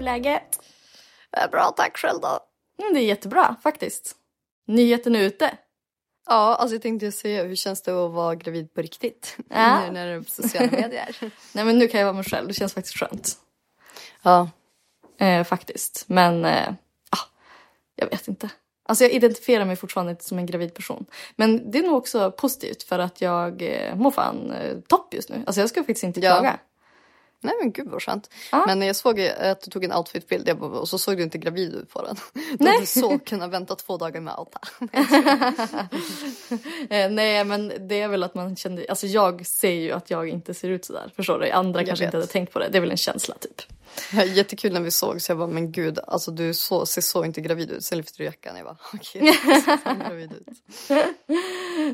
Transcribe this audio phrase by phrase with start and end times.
[0.00, 0.60] hur är läget?
[1.32, 2.40] Är bra, tack själv då.
[2.82, 4.16] Mm, det är jättebra faktiskt.
[4.66, 5.50] Nyheten är ute.
[6.26, 9.36] Ja, alltså jag tänkte säga, hur känns det att vara gravid på riktigt?
[9.48, 9.80] Ja.
[9.80, 11.16] Nu när det är på sociala medier.
[11.52, 13.38] Nej men nu kan jag vara mig själv, det känns faktiskt skönt.
[14.22, 14.50] ja,
[15.18, 16.04] Eh, faktiskt.
[16.06, 16.68] Men, eh,
[17.10, 17.26] ah,
[17.96, 18.50] jag vet inte.
[18.88, 21.06] Alltså jag identifierar mig fortfarande inte som en gravid person.
[21.36, 25.28] Men det är nog också positivt för att jag eh, mår fan eh, topp just
[25.28, 25.42] nu.
[25.46, 26.56] Alltså jag ska faktiskt inte Ja.
[27.40, 28.30] Nej men gud vad skönt.
[28.52, 28.64] Ja.
[28.66, 31.38] Men jag såg att du tog en outfitbild jag bara, och så såg du inte
[31.38, 32.16] gravid ut på den.
[32.58, 34.60] Du hade så kunnat vänta två dagar med outa.
[36.90, 40.28] Eh, nej men det är väl att man kände, alltså jag ser ju att jag
[40.28, 41.12] inte ser ut sådär.
[41.16, 41.50] Förstår du?
[41.50, 42.22] Andra Jag kanske inte vet.
[42.24, 42.68] hade tänkt på det.
[42.68, 43.62] Det är väl en känsla typ.
[44.26, 47.40] Jättekul när vi såg så jag bara, men gud, alltså du så, ser så inte
[47.40, 47.84] gravid ut.
[47.84, 49.38] Sen lyfter du jackan jag bara, okej,
[50.08, 50.48] gravid ut.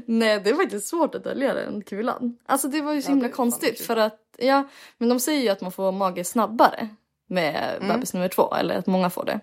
[0.06, 2.36] Nej det är faktiskt svårt att dölja den kulan.
[2.46, 5.48] Alltså det var ju så Ja, himla konstigt för att ja men de säger ju
[5.48, 6.88] att man får mage snabbare
[7.26, 7.88] med Mm.
[7.88, 9.40] bebis nummer två eller att många får det.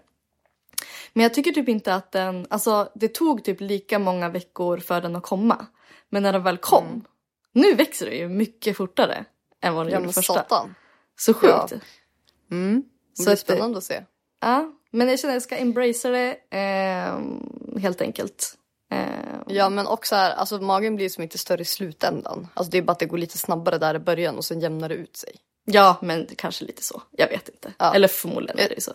[1.13, 5.01] Men jag tycker typ inte att den, alltså det tog typ lika många veckor för
[5.01, 5.65] den att komma.
[6.09, 7.05] Men när den väl kom,
[7.51, 9.25] nu växer det ju mycket fortare
[9.61, 10.01] än vad den Mm.
[10.01, 10.33] Ja gjorde första.
[10.33, 10.75] satan.
[11.15, 11.51] Så sjukt.
[11.51, 11.67] Ja.
[12.51, 12.83] Mm.
[13.13, 14.03] Så det är spännande att se.
[14.41, 17.19] Ja, men jag känner att jag ska embracea det eh,
[17.81, 18.57] helt enkelt.
[18.91, 22.47] Eh, Ja men också här, alltså magen blir som inte större i slutändan.
[22.53, 24.89] Alltså det är bara att det går lite snabbare där i början och sen jämnar
[24.89, 25.35] det ut sig.
[25.65, 27.01] Ja, men kanske lite så.
[27.11, 27.73] Jag vet inte.
[27.77, 27.95] Ja.
[27.95, 28.91] Eller förmodligen är det så.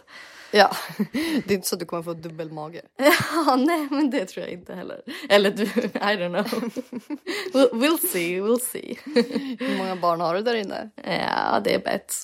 [0.51, 0.77] Ja,
[1.45, 2.83] det är inte så att du kommer få dubbel mage.
[3.47, 5.03] Ja, nej, men det tror jag inte heller.
[5.29, 6.71] Eller du, I don't know.
[7.73, 8.99] We'll, see, we'll see.
[9.59, 10.91] Hur många barn har du där inne?
[11.05, 12.15] Ja, det är bett.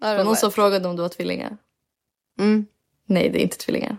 [0.00, 1.56] Det var någon som frågade om du var tvillingar.
[2.38, 2.66] Mm.
[3.06, 3.96] Nej, det är inte tvillingar.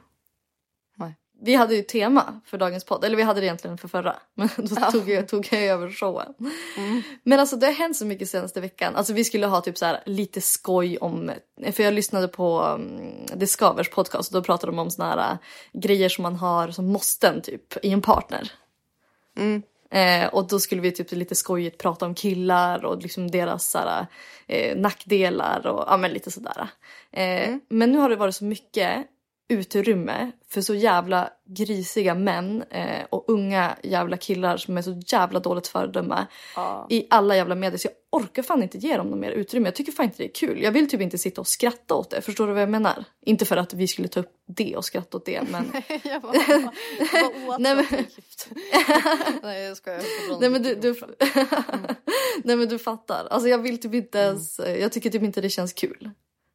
[1.45, 4.15] Vi hade ju tema för dagens podd, eller vi hade det egentligen för förra.
[4.33, 6.33] Men då tog, jag, tog jag över showen.
[7.23, 8.95] Men alltså det har hänt så mycket senaste veckan.
[8.95, 11.31] Alltså vi skulle ha typ så här lite skoj om,
[11.71, 12.99] för jag lyssnade på um,
[13.35, 15.37] Discovers podcast och då pratade de om såna här äh,
[15.81, 18.51] grejer som man har som måsten typ i en partner.
[19.93, 24.07] Eh, och då skulle vi typ lite skojigt prata om killar och liksom deras såhär,
[24.47, 26.67] eh, nackdelar och ja, men lite sådär.
[27.11, 29.07] Eh, Men nu har det varit så mycket
[29.49, 35.39] utrymme för så jävla grisiga män eh, och unga jävla killar som är så jävla
[35.39, 36.27] dåligt föredöme
[36.89, 39.67] i alla jävla medier så jag orkar fan inte ge dem något mer utrymme.
[39.67, 40.61] Jag tycker fan inte det är kul.
[40.61, 42.21] Jag vill typ inte sitta och skratta åt det.
[42.21, 43.05] Förstår du vad jag menar?
[43.25, 45.71] Inte för att vi skulle ta upp det och skratta åt det men
[46.03, 46.33] jag bara,
[47.47, 48.47] vad Nej, men- oattraktivt.
[49.43, 50.01] Nej jag skojar.
[50.29, 50.89] jag Nej men du, du...
[50.89, 51.15] Mm.
[52.43, 53.27] Nej men du fattar.
[53.29, 56.09] Alltså jag vill typ inte ens, jag tycker typ inte det känns kul.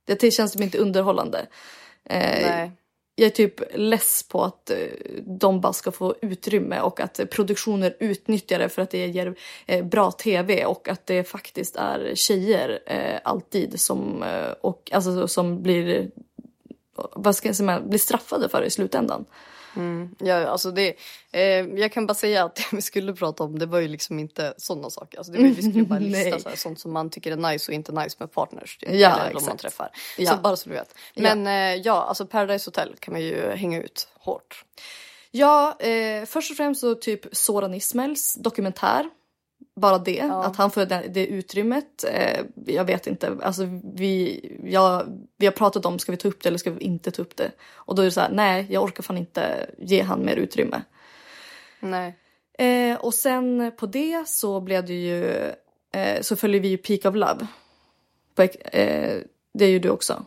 [0.07, 1.47] Det känns typ inte underhållande.
[2.09, 2.73] Eh, Nej.
[3.15, 4.77] Jag är typ less på att eh,
[5.27, 9.35] de bara ska få utrymme och att produktioner utnyttjar det för att det ger
[9.67, 12.79] eh, bra tv och att det faktiskt är tjejer
[13.25, 14.25] alltid som,
[14.61, 16.11] och, alltså, som blir,
[16.95, 19.25] vad ska jag säga, blir straffade för det i slutändan.
[20.19, 20.95] Ja, alltså det,
[21.33, 24.19] eh, jag kan bara säga att det vi skulle prata om det var ju liksom
[24.19, 25.19] inte sådana saker.
[25.19, 27.71] Alltså det var, vi skulle bara lista så här, sånt som man tycker är nice
[27.71, 28.79] och inte nice med partners.
[28.79, 29.91] Typ, Ja, eller de man träffar.
[30.19, 30.31] Ja.
[30.31, 30.95] Så bara så du vet.
[31.15, 34.65] Men eh, ja, alltså Paradise Hotel kan man ju hänga ut hårt.
[35.31, 39.11] Ja, eh, först och främst så typ Soran Ismails dokumentär
[39.79, 42.05] Bara det, att han får det, det utrymmet.
[42.13, 43.37] Eh, jag vet inte.
[43.43, 45.05] Alltså, vi, jag,
[45.37, 47.37] vi har pratat om ska vi ta upp det eller ska vi inte ta upp
[47.37, 47.51] det.
[47.73, 50.83] Och då är det så här, nej jag orkar fan inte ge han mer utrymme.
[51.81, 52.17] Nej.
[52.59, 55.53] Eh, och sen på det så blev det ju,
[55.93, 57.47] eh, så följer vi ju Peak of Love.
[58.35, 59.21] På, eh,
[59.55, 60.25] det är ju du också.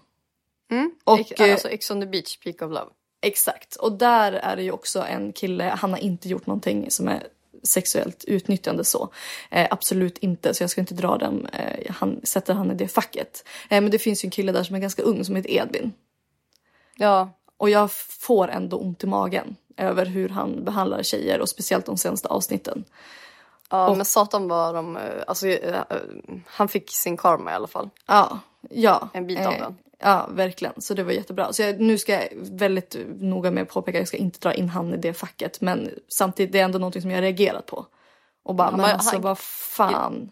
[0.71, 0.91] Mm.
[1.03, 2.91] Och, eh, alltså Ex on the beach, peak of love.
[3.21, 3.75] Exakt.
[3.75, 7.27] Och där är det ju också en kille, han har inte gjort någonting som är
[7.63, 9.09] sexuellt utnyttjande så.
[9.49, 12.87] Eh, absolut inte, så jag ska inte dra den, eh, han, sätter han i det
[12.87, 13.43] facket.
[13.69, 15.93] Eh, men det finns ju en kille där som är ganska ung som heter Edvin.
[16.95, 21.85] Ja, Och jag får ändå ont i magen över hur han behandlar tjejer och speciellt
[21.85, 22.83] de senaste avsnitten.
[23.69, 25.97] ja men satan var de, eh, alltså eh, eh,
[26.45, 27.89] han fick sin karma i alla fall.
[28.05, 29.09] Ja, ja.
[29.13, 29.77] En bit av den.
[30.03, 30.81] Ja, verkligen.
[30.81, 31.53] Så det var jättebra.
[31.53, 34.53] Så jag, nu ska jag väldigt noga med att påpeka att jag ska inte dra
[34.53, 35.61] in han i det facket.
[35.61, 37.85] Men samtidigt, det är ändå någonting som jag har reagerat på.
[38.43, 40.31] Och bara, Ja, men men alltså han- vad fan.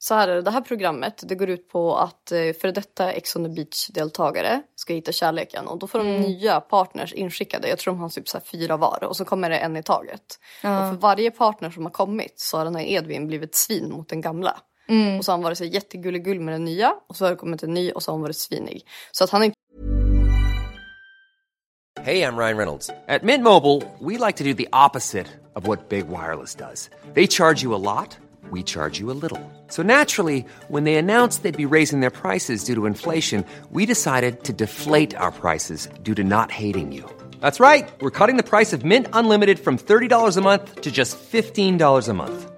[0.00, 3.12] Så här är det, det här programmet det går ut på att eh, före detta
[3.12, 7.68] Ex on the beach-deltagare ska hitta kärleken och då får de nya partners inskickade.
[7.68, 10.38] Jag tror de har typ så fyra var och så kommer det en i taget.
[10.56, 14.08] Och för varje partner som har kommit så har den här Edvin blivit svin mot
[14.08, 14.56] den gamla.
[14.88, 15.18] Mm.
[15.18, 17.62] Och så har han varit så jättegullegull med den nya och så har det kommit
[17.62, 18.86] en ny och så har han varit svinig.
[19.12, 19.52] Så att han är
[22.04, 22.90] Hey, I'm Ryan Reynolds.
[23.08, 26.88] At Mint Mobile, we like to do the opposite of what Big Wireless does.
[27.12, 28.16] They charge you a lot,
[28.50, 29.40] we charge you a little.
[29.66, 34.44] So naturally, when they announced they'd be raising their prices due to inflation, we decided
[34.44, 37.04] to deflate our prices due to not hating you.
[37.40, 37.86] That's right.
[38.00, 42.14] We're cutting the price of Mint Unlimited from $30 a month to just $15 a
[42.14, 42.57] month.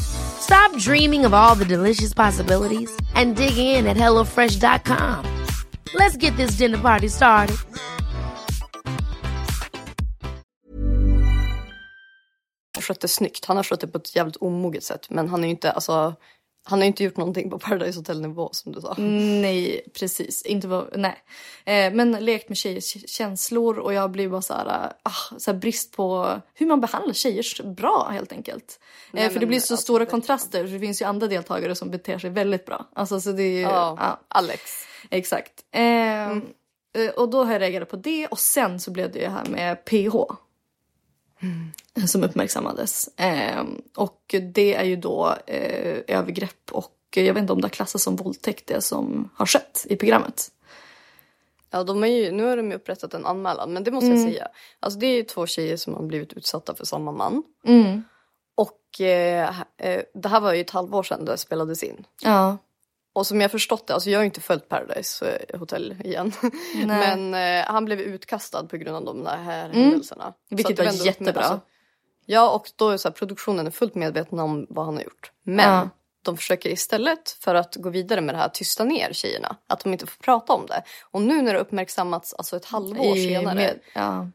[0.00, 5.24] Stop dreaming of all the delicious possibilities and dig in at HelloFresh.com.
[5.94, 7.56] Let's get this dinner party started.
[12.88, 13.44] skött det snyggt.
[13.44, 15.10] Han har skött det på ett jävligt omoget sätt.
[15.10, 16.14] Men han är ju inte, alltså,
[16.68, 18.94] han har ju inte gjort någonting på Paradise Hotel-nivå som du sa.
[18.98, 20.42] Nej, precis.
[20.42, 21.16] Inte vad, nej.
[21.64, 25.58] Eh, men lekt med tjejers känslor och jag blir bara så här, ah, så här
[25.58, 28.80] brist på hur man behandlar tjejer bra helt enkelt.
[29.12, 31.90] Nej, eh, för det blir så stora kontraster för det finns ju andra deltagare som
[31.90, 32.88] beter sig väldigt bra.
[32.94, 34.20] Alltså så det är ju, Ja, ja.
[34.28, 34.62] Alex.
[35.10, 35.52] Exakt.
[35.72, 36.42] Ehm,
[36.98, 39.44] eh, Och då har jag reagerat på det och sen så blev det ju här
[39.44, 40.16] med PH.
[42.06, 43.08] Som uppmärksammades.
[43.16, 48.02] Ehm, och det är ju då eh, övergrepp och jag vet inte om det klassas
[48.02, 50.50] som våldtäkt det som har skett i programmet.
[51.70, 54.20] Ja, de är ju, nu har de ju upprättat en anmälan, men det måste jag
[54.20, 54.48] säga.
[54.80, 57.42] Alltså det är ju två tjejer som har blivit utsatta för samma man.
[58.54, 62.04] Och eh, eh, det här var ju ett halvår sedan det spelades in.
[62.22, 62.58] Ja.
[63.18, 66.32] Och som jag förstått det, alltså jag har inte följt Paradise eh, Hotel igen.
[66.86, 70.22] Men eh, han blev utkastad på grund av de där här händelserna.
[70.24, 70.34] Mm.
[70.50, 71.42] Vilket att det var jättebra.
[71.42, 71.60] alltså,
[72.26, 75.32] ja, och då är så här, produktionen är fullt medveten om vad han har gjort.
[75.42, 75.88] Men Ja.
[76.24, 79.56] de försöker istället för att gå vidare med det här tysta ner tjejerna.
[79.66, 80.82] Att de inte får prata om det.
[81.10, 83.54] Och nu när det uppmärksammats alltså ett halvår I- senare.
[83.54, 84.26] med- ja.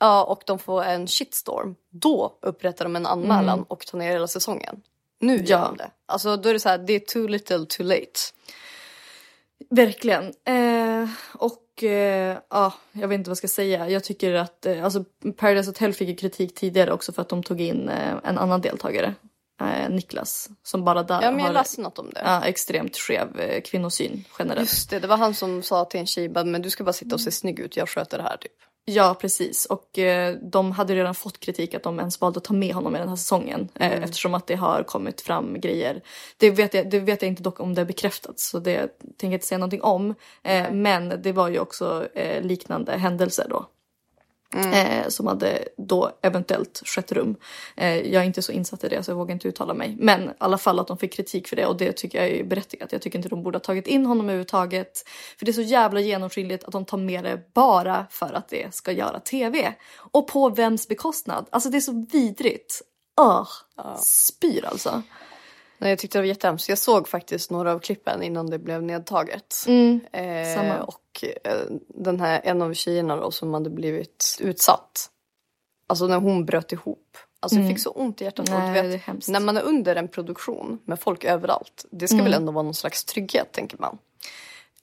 [0.00, 1.74] Ja, och de får en shitstorm.
[1.90, 4.82] Då upprättar de en anmälan och tar ner hela säsongen.
[5.20, 5.64] Nu gör Ja.
[5.64, 5.90] de det.
[6.06, 8.10] Alltså då är det så här, det är too little too late.
[9.70, 10.24] Verkligen.
[10.24, 13.88] Eh, och eh, ja, jag vet inte vad jag ska säga.
[13.90, 15.04] Jag tycker att eh, alltså
[15.36, 19.14] Paradise Hotel fick kritik tidigare också för att de tog in eh, en annan deltagare.
[19.60, 20.48] Eh, Niklas.
[20.62, 22.22] Som bara där Ja, men jag har något om det.
[22.24, 24.70] ja, extremt skev eh, kvinnosyn generellt.
[24.70, 27.14] Just det, det var han som sa till en tjej men du ska bara sitta
[27.14, 28.52] och se snygg ut, jag sköter det här typ.
[28.90, 29.66] Ja, precis.
[29.66, 32.96] Och eh, de hade redan fått kritik att de ens valde att ta med honom
[32.96, 33.68] i den här säsongen.
[33.74, 36.02] Eh, Eftersom att det har kommit fram grejer.
[36.36, 39.26] Det vet, jag, det vet jag inte dock om det är bekräftat så det tänker
[39.26, 40.14] jag inte säga någonting om.
[40.42, 43.66] Eh, men det var ju också eh, liknande händelser då.
[44.54, 47.36] Eh, som hade då eventuellt skett rum.
[47.76, 49.96] Eh, jag är inte så insatt i det så jag vågar inte uttala mig.
[49.98, 52.44] Men i alla fall att de fick kritik för det och det tycker jag är
[52.44, 52.92] berättigat.
[52.92, 55.08] Jag tycker inte de borde ha tagit in honom överhuvudtaget.
[55.38, 58.74] För det är så jävla genomskinligt att de tar med det bara för att det
[58.74, 59.74] ska göra tv.
[59.96, 61.46] Och på vems bekostnad?
[61.50, 62.82] Alltså det är så vidrigt.
[63.20, 63.48] Öh,
[63.98, 65.02] spyr alltså.
[65.78, 66.68] Nej, jag tyckte det var jättehemskt.
[66.68, 69.54] Jag såg faktiskt några av klippen innan det blev nedtaget.
[70.12, 70.78] eh, samma.
[70.82, 75.10] Och eh, den här, en av tjejerna då som hade blivit utsatt.
[75.86, 77.04] Alltså när hon bröt ihop
[77.40, 78.48] Alltså jag fick så ont i hjärtat.
[78.50, 81.84] Nej, du vet, när man är under en produktion med folk överallt.
[81.90, 83.98] Det ska väl ändå vara någon slags trygghet tänker man.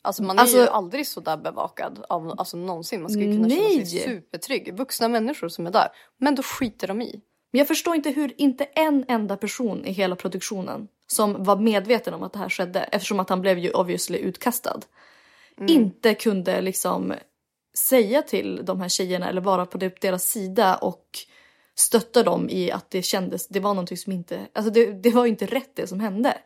[0.01, 3.01] Alltså man är Alltså- ju aldrig så där bevakad av alltså någonsin.
[3.01, 3.85] Man ska ju kunna känna sig Nej.
[3.85, 4.73] supertrygg.
[4.77, 5.87] Vuxna människor som är där.
[6.17, 7.21] Men då skiter de i.
[7.55, 12.13] Men jag förstår inte hur inte en enda person i hela produktionen som var medveten
[12.13, 14.79] om att det här skedde, eftersom att han blev ju obviously utkastad,
[15.67, 17.13] inte kunde liksom
[17.77, 21.05] säga till de här tjejerna eller vara på deras sida och
[21.75, 25.25] stötta dem i att det kändes, det var någonting som inte, alltså det, det var
[25.25, 26.37] inte rätt det som hände.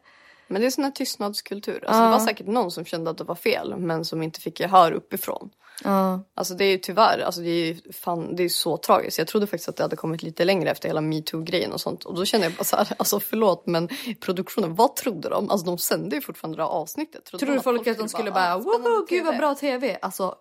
[0.49, 1.83] Men det är sån här tystnadskultur.
[1.87, 4.59] Alltså det var säkert någon som kände att det var fel men som inte fick
[4.59, 5.49] gehör uppifrån.
[5.83, 6.21] Ja.
[6.33, 9.17] Alltså det är ju tyvärr, alltså det är ju fan, det är så tragiskt.
[9.17, 12.03] Jag trodde faktiskt att det hade kommit lite längre efter hela metoo-grejen och sånt.
[12.03, 13.89] Och då kände jag bara så här, alltså förlåt men
[14.19, 15.49] produktionen, vad trodde de?
[15.49, 17.25] Alltså de sände ju fortfarande det här avsnittet.
[17.25, 19.37] Trodde Tror de du folk att de skulle bara, "Ah, spännande woho, gud vad TV?"
[19.37, 19.97] bra tv?
[20.01, 20.35] Alltså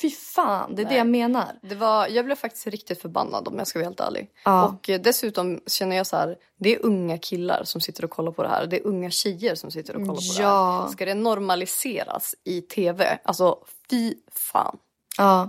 [0.00, 1.58] fy fan, det är det jag menar.
[1.62, 4.30] Det var, jag blev faktiskt riktigt förbannad om jag ska vara helt ärlig.
[4.44, 4.66] Ja.
[4.68, 8.32] Och eh, dessutom känner jag så här, det är unga killar som sitter och kollar
[8.32, 8.66] på det här.
[8.66, 10.80] Det är unga tjejer som sitter och kollar på det Ja.
[10.82, 10.88] här.
[10.92, 13.18] Ska det normaliseras i tv?
[13.24, 13.58] Alltså
[13.90, 14.78] fy fan.
[15.18, 15.48] Ja,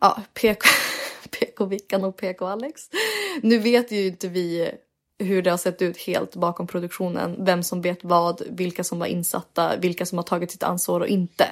[0.00, 0.66] ja PK,
[1.30, 2.82] PK-Vickan och PK-Alex.
[3.42, 4.70] Nu vet ju inte vi
[5.18, 7.44] hur det har sett ut helt bakom produktionen.
[7.44, 11.06] Vem som vet vad, vilka som var insatta, vilka som har tagit sitt ansvar och
[11.06, 11.48] inte.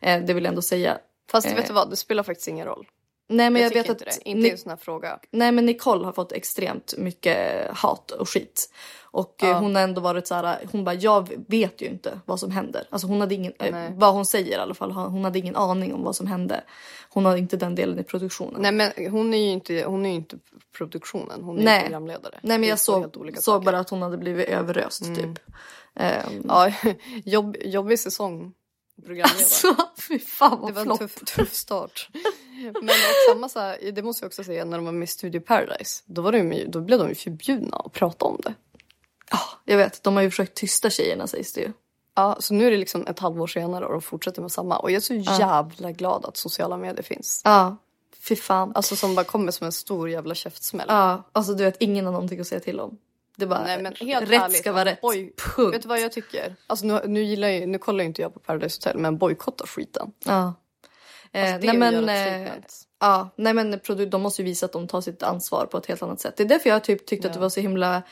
[0.00, 0.98] Eh, det vill jag ändå säga.
[1.32, 1.54] Fast Eh.
[1.54, 2.86] vet du vad, det spelar faktiskt ingen roll.
[3.28, 4.30] Nej men jag, jag, vet tycker att inte det.
[4.30, 5.18] Inte Ni- en sån här fråga.
[5.30, 8.70] Nej men Nicole har fått extremt mycket hat och skit.
[9.02, 12.40] Och eh, hon har ändå varit så här, hon bara jag vet ju inte vad
[12.40, 12.86] som händer.
[12.90, 13.92] Alltså hon hade ingen, Nej.
[13.96, 16.64] vad hon säger i alla fall, hon hade ingen aning om vad som hände.
[17.10, 18.62] Hon hade inte den delen i produktionen.
[18.62, 20.36] Nej men hon är ju inte, hon är ju inte
[20.78, 21.76] produktionen, hon är Nej.
[21.78, 22.38] ju programledare.
[22.42, 25.38] Nej men jag såg, såg bara att hon hade blivit överöst typ.
[25.94, 26.72] Ehm, Ja,
[27.24, 28.52] jobb, jobbig säsong.
[29.04, 29.38] Programledare.
[29.44, 29.76] Alltså
[30.08, 31.00] fy fan vad Det var en flopp.
[31.00, 32.08] tuff, tuff start.
[32.82, 32.90] Men
[33.28, 36.02] samma så här, det måste jag också säga när de var med i Studio Paradise.
[36.06, 38.54] Då, var de, då blev de ju förbjudna att prata om det.
[39.64, 41.72] Jag vet, de har ju försökt tysta tjejerna sägs det ju.
[42.14, 44.78] Ja, så nu är det liksom ett halvår senare och de fortsätter med samma.
[44.78, 47.40] Och jag är så jävla glad att sociala medier finns.
[47.44, 47.76] Ja,
[48.20, 48.72] fy fan.
[48.74, 50.86] Alltså som bara kommer som en stor jävla käftsmäll.
[50.88, 52.98] Ja, alltså du vet ingen har någonting att säga till om.
[53.36, 55.00] Det bara Nej men helt rätt ärligt, ska vara rätt.
[55.00, 55.74] Boy, Punkt.
[55.74, 56.56] vet du vad jag tycker?
[56.66, 60.12] Alltså nu, nu, gillar jag, nu kollar inte jag på Paradise Hotel men bojkotta skiten.
[60.24, 60.54] Ja.
[61.32, 62.08] Eh, Alltså, det nej, men,
[62.44, 62.52] eh,
[63.00, 66.02] ja, nej men de måste ju visa att de tar sitt ansvar på ett helt
[66.02, 66.36] annat sätt.
[66.36, 68.02] Det är därför jag typ tyckte att det var så himla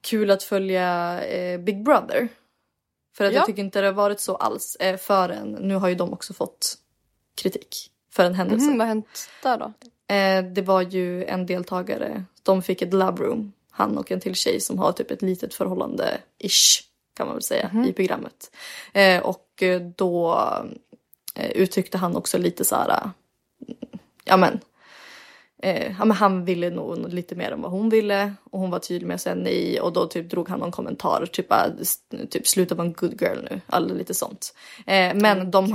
[0.00, 2.28] kul att följa eh, Big Brother.
[3.16, 3.38] För att Ja.
[3.38, 6.34] jag tycker inte det har varit så alls eh, förrän, nu har ju de också
[6.34, 6.74] fått
[7.42, 8.66] kritik för en händelse.
[8.66, 9.72] Mhm, vad har hänt där då?
[10.14, 14.34] Eh, det var ju en deltagare, de fick ett love room, han och en till
[14.34, 16.82] tjej som har typ ett litet förhållande, ish,
[17.16, 18.50] kan man väl säga, i programmet.
[18.92, 20.38] Eh, och eh, då
[21.34, 23.10] eh, uttryckte han också lite så här, eh,
[24.24, 24.60] ja men,
[25.62, 28.78] eh, ja men han ville nog lite mer än vad hon ville och hon var
[28.78, 31.48] tydlig med att säga nej och då typ drog han någon kommentar, typ,
[32.30, 34.54] typ sluta vara en good girl nu, eller lite sånt.
[34.86, 35.74] Eh, men de, Gud,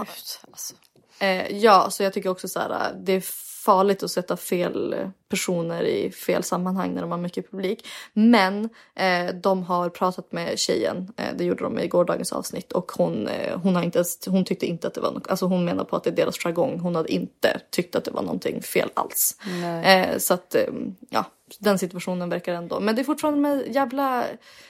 [0.51, 0.73] alltså.
[1.19, 3.21] Eh, ja, så jag tycker också så här, det är
[3.65, 4.95] farligt att sätta fel
[5.29, 7.87] personer i fel sammanhang när de har mycket publik.
[8.13, 12.91] Men eh, de har pratat med tjejen, eh, det gjorde de i gårdagens avsnitt och
[12.91, 15.65] hon, eh, hon, har inte, ens- hon tyckte inte att det var något, alltså hon
[15.65, 16.79] menar på att det är deras jargong.
[16.79, 19.37] Hon hade inte tyckt att det var någonting fel alls.
[19.83, 20.63] Eh, så att, eh,
[21.09, 21.25] ja,
[21.59, 22.79] den situationen verkar ändå.
[22.79, 24.23] Men det är fortfarande med jävla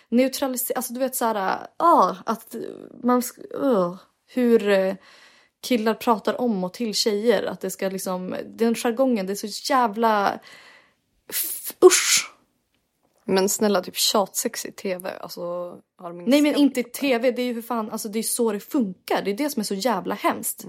[0.09, 2.55] neutralisering, alltså du vet så här, ah, att
[3.03, 3.21] man,
[3.61, 3.95] uh,
[4.27, 4.93] hur eh,
[5.65, 7.43] killar pratar om och till tjejer.
[7.43, 10.39] Att det ska liksom, den jargongen, det är så jävla...
[11.85, 12.31] Usch!
[13.27, 15.17] Men snälla typ tjatsex i tv.
[15.21, 15.41] Alltså,
[15.97, 18.23] har de Nej men inte i tv, det är ju för fan, alltså det är
[18.23, 19.21] så det funkar.
[19.25, 20.63] Det är det som är så jävla hemskt.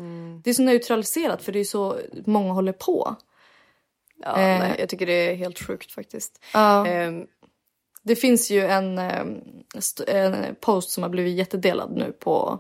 [0.45, 3.17] Det är så neutraliserat för det är så många håller på.
[4.23, 4.59] Ja, Eh.
[4.59, 6.41] nej, jag tycker det är helt sjukt faktiskt.
[6.53, 6.87] Ja.
[6.87, 7.27] Ehm,
[8.03, 9.25] Det finns ju en, eh,
[10.07, 12.59] en post som har blivit jättedelad nu på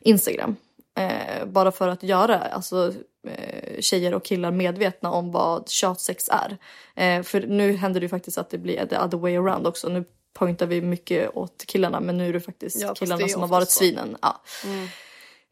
[0.00, 0.56] Instagram.
[0.98, 2.94] Eh, bara för att göra alltså,
[3.26, 6.58] eh, tjejer och killar medvetna om vad tjatsex är.
[6.94, 9.88] Eh, för nu händer det ju faktiskt att det blir the other way around också.
[9.88, 10.04] Nu
[10.34, 13.70] pointar vi mycket åt killarna men nu är det faktiskt Ja, killarna som har varit
[13.70, 13.78] så.
[13.78, 14.16] svinen.
[14.22, 14.42] Ja.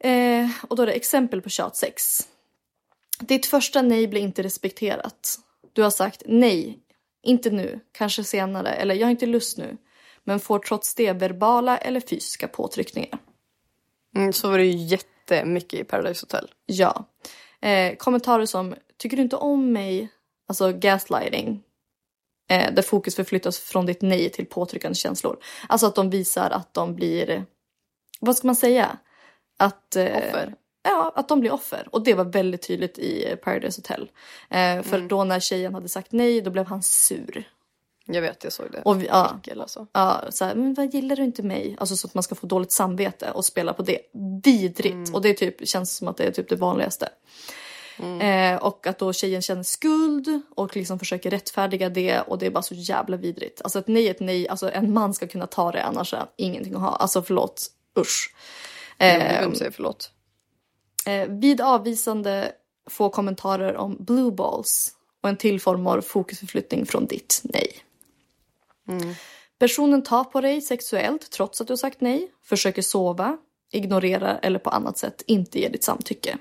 [0.08, 2.28] Eh, och då är det exempel på tjatsex.
[3.20, 5.38] Ditt första nej blir inte respekterat.
[5.72, 6.78] Du har sagt nej,
[7.22, 9.76] inte nu, kanske senare eller jag har inte lust nu.
[10.24, 13.18] Men får trots det verbala eller fysiska påtryckningar.
[14.16, 16.50] Mm, så var det ju jättemycket i Paradise Hotel.
[16.66, 17.08] Ja.
[17.60, 20.08] Eh, kommentarer som tycker du inte om mig?
[20.48, 21.62] Alltså gaslighting.
[22.50, 25.36] Eh, där fokus förflyttas från ditt nej till påtryckande känslor.
[25.68, 27.44] Alltså att de visar att de blir,
[28.20, 28.98] vad ska man säga?
[29.58, 30.54] Att, eh, Offer.
[30.82, 31.88] Ja, att de blir offer.
[31.92, 34.10] Och det var väldigt tydligt i Paradise Hotel.
[34.50, 37.48] Eh, för då när tjejen hade sagt nej, då blev han sur.
[38.10, 38.82] Jag vet, jag såg det.
[38.84, 39.86] Och vi, ja, alltså.
[39.92, 41.76] ja, så här, men vad gillar du inte mig?
[41.78, 43.98] Alltså så att man ska få dåligt samvete och spela på det.
[44.44, 45.14] Vidrigt.
[45.14, 47.08] Och det typ, känns som att det är typ det vanligaste.
[48.20, 52.50] Eh, och att då tjejen känner skuld och liksom försöker rättfärdiga det och det är
[52.50, 53.62] bara så jävla vidrigt.
[53.62, 56.26] Alltså ett nej är ett nej, alltså en man ska kunna ta det annars är
[56.36, 56.96] ingenting att ha.
[56.96, 57.66] Alltså förlåt,
[57.98, 58.34] usch.
[58.98, 60.10] Eh, vill säga förlåt.
[61.06, 62.52] Eh, vid avvisande
[62.90, 67.72] få kommentarer om blue balls och en till form av fokusförflyttning från ditt nej.
[69.58, 73.38] Personen tar på dig sexuellt trots att du har sagt nej, försöker sova,
[73.72, 76.38] ignorerar eller på annat sätt inte ger ditt samtycke.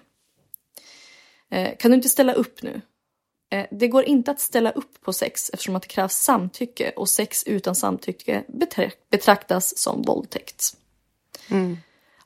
[1.52, 2.82] Eh, kan du inte ställa upp nu?
[3.52, 7.10] Eh, det går inte att ställa upp på sex eftersom att det krävs samtycke och
[7.10, 10.78] sex utan samtycke betrakt betraktas som våldtäkt.
[11.52, 11.78] Mm.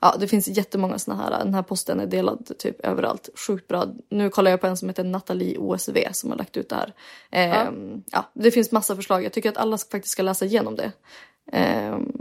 [0.03, 1.29] Ja, det finns jättemånga såna här.
[1.43, 3.29] Den här posten är delad typ överallt.
[3.48, 3.86] Sjukt bra.
[4.10, 6.93] Nu kollar jag på en som heter Nathalie OSV som har lagt ut det här.
[7.31, 8.29] Ehm, ja.
[8.34, 9.24] det finns massa förslag.
[9.24, 10.91] Jag tycker att alla faktiskt ska läsa igenom det.
[11.51, 12.12] Ehm,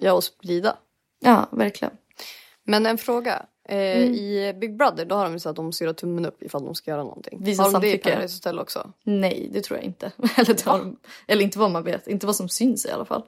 [0.00, 0.76] Ja, och sprida.
[1.20, 1.94] ja, verkligen.
[2.64, 3.46] Men en fråga.
[3.68, 4.14] Eh, Mm.
[4.14, 6.74] I Big Brother då har de ju så att de ser tummen upp ifall de
[6.74, 7.38] ska göra någonting.
[7.44, 8.10] Visa har de det i samtycke.
[8.10, 8.92] Paradise Hotel också?
[9.04, 10.12] Nej, det tror jag inte.
[10.36, 12.08] eller, har de, eller inte vad man vet.
[12.08, 13.22] Inte vad som syns i alla fall.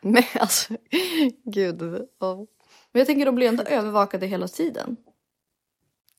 [0.00, 0.74] Men alltså,
[1.44, 2.06] gud.
[2.20, 2.46] ja.
[2.98, 4.96] Men jag tänker de blir ändå övervakade hela tiden.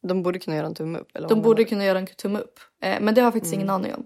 [0.02, 1.16] De borde kunna göra en tumme upp.
[1.16, 2.60] Eller De borde kunna göra en tumme upp.
[2.82, 4.06] Eh, men det har jag faktiskt ingen aning om.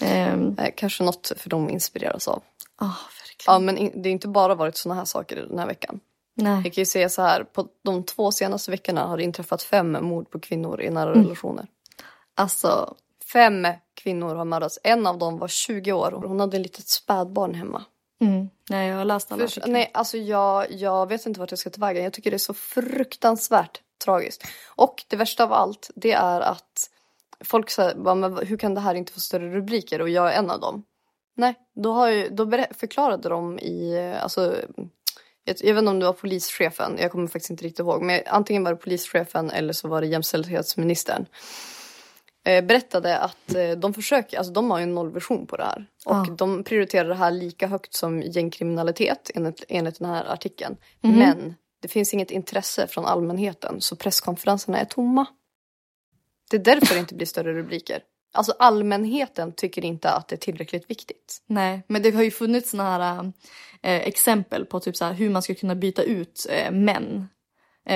[0.00, 2.42] Ehm, Eh, kanske något för dem inspireras av.
[2.76, 3.54] ah, verkligen.
[3.54, 6.00] Ja, men in, det har inte bara varit såna här saker den här veckan.
[6.34, 6.52] Nej.
[6.64, 9.92] Jag kan ju säga så här, på de två senaste veckorna har det inträffat fem
[10.00, 11.22] mord på kvinnor i nära Mm.
[11.24, 11.66] relationer.
[12.34, 12.94] Alltså,
[13.32, 14.78] Fem kvinnor har mördats.
[14.84, 17.84] En av dem var 20 år och hon hade ett litet spädbarn hemma.
[18.22, 21.58] Mm, nej jag har läst alla För, nej, alltså jag, jag vet inte vart jag
[21.58, 22.04] ska ta vägen.
[22.04, 24.42] Jag tycker det är så fruktansvärt tragiskt.
[24.68, 26.90] Och det värsta av allt, det är att
[27.44, 30.00] folk säger, men hur kan det här inte få större rubriker?
[30.00, 30.84] Och jag är en av dem.
[31.34, 34.56] Nej, då, har ju, då förklarade de i, alltså,
[35.44, 38.02] jag, jag vet inte om det var polischefen, jag kommer faktiskt inte riktigt ihåg.
[38.02, 41.26] Men antingen var det polischefen eller så var det jämställdhetsministern.
[42.44, 45.86] Eh, berättade att eh, de försöker, alltså de har ju en nollvision på det här.
[46.06, 46.34] Och Ja.
[46.38, 50.76] de prioriterar det här lika högt som gängkriminalitet enligt, enligt den här artikeln.
[51.00, 55.26] Men det finns inget intresse från allmänheten så presskonferenserna är tomma.
[56.50, 58.02] Det är därför det inte blir större rubriker.
[58.34, 61.42] Alltså allmänheten tycker inte att det är tillräckligt viktigt.
[61.46, 63.32] Nej, men det har ju funnits såna här
[63.82, 67.28] eh, exempel på typ så hur man ska kunna byta ut eh, män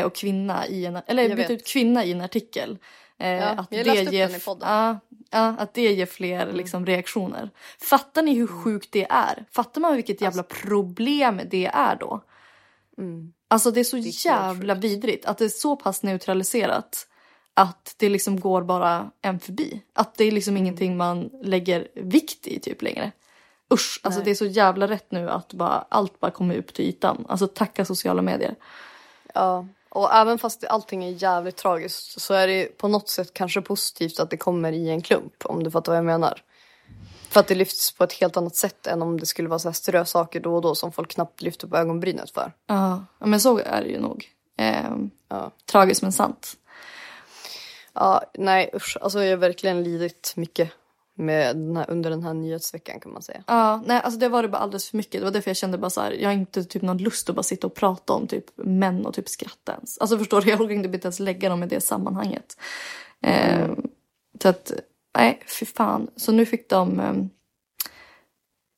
[0.05, 2.79] och kvinna i en, eller byta ut kvinna i en artikel.
[3.19, 3.77] Eh, Ja, att det
[4.13, 4.29] ger.
[4.29, 4.41] Mm.
[4.61, 4.99] Ja,
[5.31, 7.51] ja, att det ger fler liksom, reaktioner.
[7.81, 9.45] Fattar ni hur sjukt det är?
[9.51, 12.23] Fattar man vilket jävla problem det är då?
[13.49, 14.05] Alltså det är så Mm.
[14.05, 17.07] helt jävla vidrigt att det är så pass neutraliserat
[17.55, 19.83] att det liksom går bara en förbi.
[19.95, 20.63] Att det är liksom Mm.
[20.63, 23.13] ingenting man lägger vikt i typ längre.
[23.73, 26.85] Usch, alltså det är så jävla rätt nu att bara, allt bara kommer upp till
[26.85, 27.27] ytan.
[27.29, 28.55] Alltså tacka sociala medier.
[29.35, 33.61] Ja, och även fast allting är jävligt tragiskt så är det på något sätt kanske
[33.61, 36.43] positivt att det kommer i en klump om du fattar vad jag menar.
[37.29, 39.69] För att det lyfts på ett helt annat sätt än om det skulle vara så
[39.69, 42.53] här strösaker då och då som folk knappt lyfter på ögonbrynet för.
[42.67, 44.25] Ja, ja, men så är det ju nog.
[44.59, 45.51] Ehm, Ja.
[45.67, 46.57] Tragiskt men sant.
[47.93, 50.71] Ja, nej usch, alltså jag har verkligen lidit mycket
[51.19, 53.45] med den här, under den här nyhetsveckan kan man säga.
[53.47, 55.21] Ja, nej, alltså det var det bara alldeles för mycket.
[55.21, 57.37] Det var därför jag kände bara så här, jag har inte typ någon lust att
[57.37, 59.99] bara sitta och prata om typ män och typ skratta ens.
[59.99, 62.57] Alltså förstår du, jag orkar inte ens lägga dem i det sammanhanget.
[63.23, 63.69] Eh,
[64.43, 64.73] så att,
[65.19, 66.11] nej, fy fan.
[66.17, 67.01] Så nu fick de,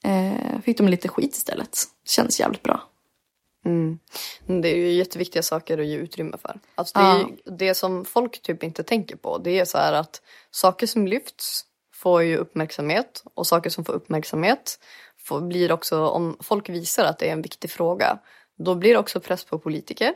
[0.05, 1.79] eh, fick de lite skit istället.
[2.05, 2.83] Känns jävligt bra.
[3.64, 3.98] Mm.
[4.46, 6.61] Det är ju jätteviktiga saker att ge utrymme för.
[6.74, 9.92] Alltså det, är ju, det som folk typ inte tänker på det är så här
[9.92, 11.64] att saker som lyfts
[11.98, 14.78] får ju uppmärksamhet och saker som får uppmärksamhet
[15.18, 18.18] får, blir också, om folk visar att det är en viktig fråga,
[18.58, 20.14] då blir det också press på politiker.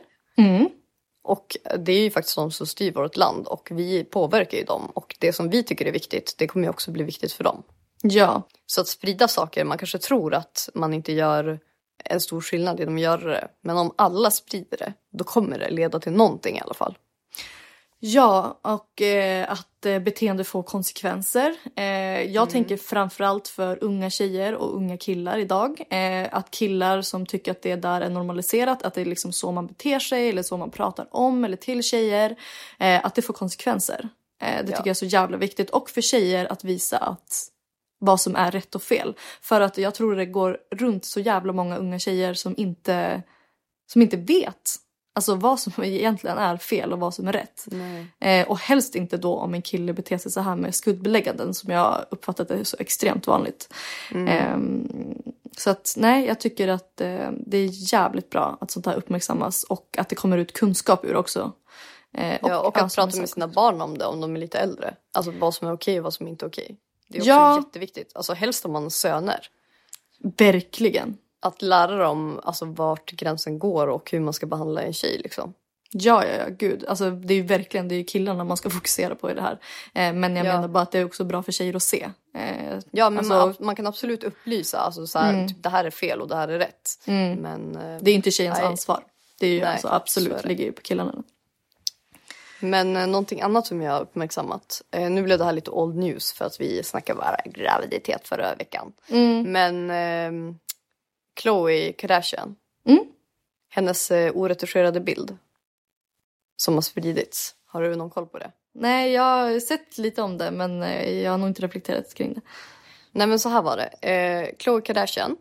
[1.23, 4.91] Och det är ju faktiskt de som styr vårt land och vi påverkar ju dem
[4.95, 7.63] och det som vi tycker är viktigt, det kommer ju också bli viktigt för dem.
[8.01, 11.59] Ja, Så att sprida saker, man kanske tror att man inte gör
[12.05, 13.47] en stor skillnad genom att göra det.
[13.61, 16.97] Men om alla sprider det, då kommer det leda till någonting i alla fall.
[18.05, 21.55] Ja, och eh, att eh, beteende får konsekvenser.
[21.75, 25.83] Eh, jag tänker framförallt för unga tjejer och unga killar idag.
[25.89, 29.51] Eh, att killar som tycker att det där är normaliserat, att det är liksom så
[29.51, 32.35] man beter sig eller så man pratar om eller till tjejer.
[32.79, 34.09] Eh, att det får konsekvenser.
[34.41, 35.69] Eh, det tycker jag är så jävla viktigt.
[35.69, 37.47] Och för tjejer att visa att
[37.99, 39.15] vad som är rätt och fel.
[39.41, 43.23] För att jag tror det går runt så jävla många unga tjejer som inte,
[43.91, 44.82] som inte vet
[45.15, 47.67] Alltså vad som egentligen är fel och vad som är rätt.
[48.19, 51.71] Eh, och helst inte då om en kille beter sig så här med skuldbelägganden som
[51.73, 53.73] jag uppfattat är så extremt vanligt.
[54.27, 54.57] Eh,
[55.57, 59.63] så att nej, jag tycker att eh, det är jävligt bra att sånt här uppmärksammas
[59.63, 61.51] och att det kommer ut kunskap ur också.
[62.17, 64.39] Eh, Ja, och ja, att som prata med sina barn om det om de är
[64.39, 64.95] lite äldre.
[65.13, 66.77] Alltså vad som är okej och vad som inte är okej.
[67.09, 67.57] Det är också Ja.
[67.57, 68.11] jätteviktigt.
[68.15, 69.47] Alltså helst om man söner.
[70.37, 71.17] Verkligen.
[71.43, 75.53] Att lära dem alltså, vart gränsen går och hur man ska behandla en tjej liksom.
[75.95, 76.85] Ja, ja, ja, gud.
[76.87, 79.59] Alltså, det är ju verkligen det är killarna man ska fokusera på i det här.
[79.93, 80.53] Eh, men jag Ja.
[80.53, 82.09] menar bara att det är också bra för tjejer att se.
[82.37, 84.77] Eh, Ja men Alltså- man, man kan absolut upplysa.
[84.79, 86.89] Alltså så här, typ, det här är fel och det här är rätt.
[87.05, 88.67] Men, eh, det är inte tjejens Nej.
[88.67, 89.03] ansvar.
[89.39, 90.47] Det är ju Nej, alltså, absolut, det.
[90.47, 91.13] ligger ju på killarna.
[92.59, 94.81] men eh, någonting annat som jag har uppmärksammat.
[94.91, 98.55] Eh, nu blev det här lite old news för att vi snackade bara graviditet förra
[98.55, 98.93] veckan.
[99.45, 100.55] Men eh,
[101.33, 102.55] Khloe Kardashian.
[102.85, 103.05] Mm.
[103.69, 105.37] Hennes eh, oretuscherade bild.
[106.57, 107.55] Som har spridits.
[107.65, 108.51] Har du någon koll på det?
[108.73, 112.33] Nej, jag har sett lite om det men eh, jag har nog inte reflekterat kring
[112.33, 112.41] det.
[113.11, 114.09] Nej men så här var det.
[114.09, 115.37] Eh, Khloe Kardashian.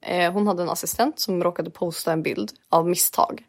[0.00, 3.44] Eh, hon hade en assistent som råkade posta en bild av misstag.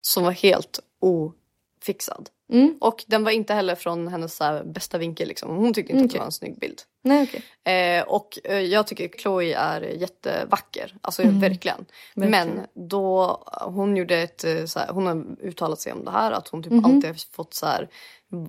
[0.00, 2.28] Som var helt ofixad.
[2.52, 2.78] Mm.
[2.80, 5.28] Och den var inte heller från hennes här, bästa vinkel.
[5.28, 5.56] Liksom.
[5.56, 6.82] Hon tyckte inte att det var en snygg bild.
[7.08, 7.42] Nej, okej.
[7.74, 10.94] Eh, och eh, jag tycker Chloe är jättevacker.
[11.00, 11.86] Alltså verkligen.
[12.14, 12.30] Verkligen.
[12.30, 13.26] Men då
[13.60, 16.62] hon gjorde ett eh, så här, hon har uttalat sig om det här att hon
[16.62, 17.88] typ alltid har fått så här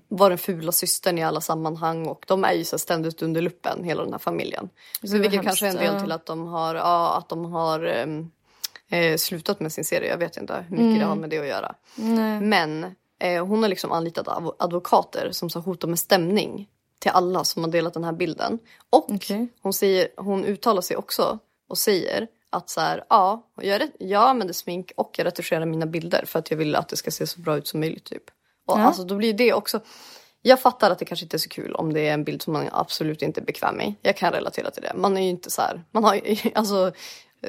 [0.07, 3.83] var den fula systern i alla sammanhang och de är ju så ständigt under luppen
[3.83, 4.69] hela den här familjen.
[5.03, 5.93] Så vilket kanske är en hemskt.
[5.93, 8.31] del till att de har, ja, att de har ehm,
[8.89, 10.09] eh, slutat med sin serie.
[10.09, 11.75] Jag vet inte hur mycket det har med det att göra.
[11.95, 12.41] Nej.
[12.41, 14.27] Men eh, hon har liksom anlitat
[14.59, 16.67] advokater som så hotar med stämning
[16.99, 18.59] till alla som har delat den här bilden.
[18.89, 19.47] Och Okej.
[19.61, 24.53] hon, säger, hon uttalar sig också och säger att så här, ja, jag, jag använder
[24.53, 27.39] smink och jag retuscherar mina bilder för att jag vill att det ska se så
[27.41, 28.05] bra ut som möjligt.
[28.05, 28.23] Typ.
[28.67, 28.83] Och Ja.
[28.83, 29.79] alltså, då blir det också...
[30.41, 32.53] Jag fattar att det kanske inte är så kul om det är en bild som
[32.53, 33.93] man absolut inte är bekväm med.
[34.01, 34.93] Jag kan relatera till det.
[34.95, 35.83] Man är ju inte så här...
[35.91, 36.21] Man har
[36.55, 36.91] alltså,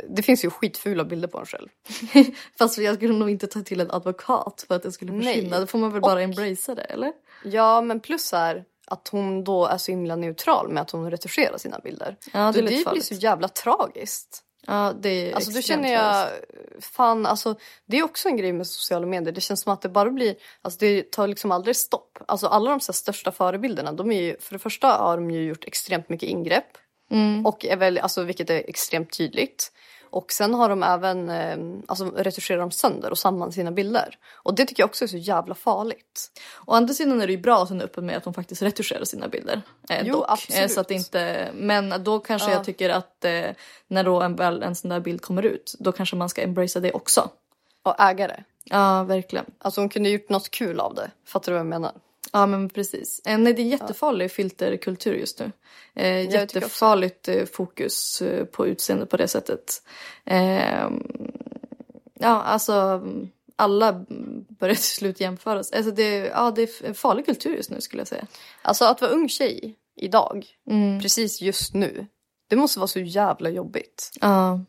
[0.09, 1.69] det finns ju skitfula bilder på en själv.
[2.59, 5.35] Fast jag skulle nog inte ta till en advokat för att det skulle Nej.
[5.35, 5.61] försvinna.
[5.61, 7.13] Då får man väl bara Och- embracea det, eller?
[7.45, 11.59] Ja, men plus är att hon då är så himla neutral med att hon retuscherar
[11.59, 12.17] sina bilder.
[12.33, 13.05] Ja, det det blir farligt.
[13.05, 14.45] så jävla tragiskt.
[14.67, 16.29] Ja, det är Alltså då känner jag,
[16.81, 17.55] fan alltså
[17.87, 19.33] det är också en grej med sociala medier.
[19.33, 22.19] Det känns som att det bara blir, alltså det tar liksom aldrig stopp.
[22.29, 25.45] Alltså alla de så största förebilderna, de är ju, för det första har de ju
[25.45, 26.79] gjort extremt mycket ingrepp.
[27.11, 27.47] Mm.
[27.47, 29.73] Och är väl, alltså vilket är extremt tydligt.
[30.11, 34.19] Och sen har de även, eh, alltså retuscherar de sönder och samman sina bilder.
[34.33, 36.31] Och det tycker jag också är så jävla farligt.
[36.67, 38.63] Å andra sidan är det ju bra att hon är öppen med att hon faktiskt
[38.63, 39.63] retuscherar sina bilder.
[39.89, 40.25] Eh, Jo, dock.
[40.29, 40.63] absolut.
[40.63, 43.51] Eh, så att det inte, men då kanske jag tycker att eh,
[43.89, 46.93] när då en, en sån där bild kommer ut, då kanske man ska embracea det
[46.93, 47.31] också.
[47.83, 48.43] Och ägare.
[48.65, 49.45] Ja, verkligen.
[49.59, 51.11] Alltså hon kunde gjort något kul av det.
[51.27, 51.93] Fattar du vad jag menar?
[52.33, 53.21] Ja, men precis.
[53.27, 55.53] Eh, nej, det är jättefarlig filterkultur just nu.
[55.95, 59.83] Eh, jättefarligt eh, fokus eh, på utseende på det sättet.
[60.25, 60.91] Eh,
[62.21, 63.03] ja, alltså
[63.57, 64.05] alla
[64.49, 65.73] börjar till slut jämföras.
[65.73, 68.27] Alltså det, ja, det är en farlig kultur just nu skulle jag säga.
[68.63, 71.01] Alltså att vara ung tjej idag, Mm.
[71.01, 72.07] precis just nu.
[72.49, 74.11] Det måste vara så jävla jobbigt.
[74.21, 74.61] Ja.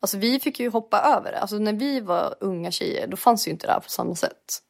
[0.00, 1.38] Alltså vi fick ju hoppa över det.
[1.38, 4.62] Alltså när vi var unga tjejer då fanns ju inte det här på samma sätt.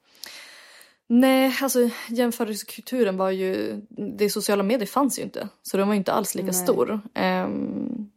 [1.09, 3.81] Nej, alltså jämförelsekulturen var ju...
[4.19, 5.49] Det sociala medier fanns ju inte.
[5.63, 6.55] Så den var inte alls lika Nej.
[6.55, 7.01] stor.
[7.15, 8.11] Ehm,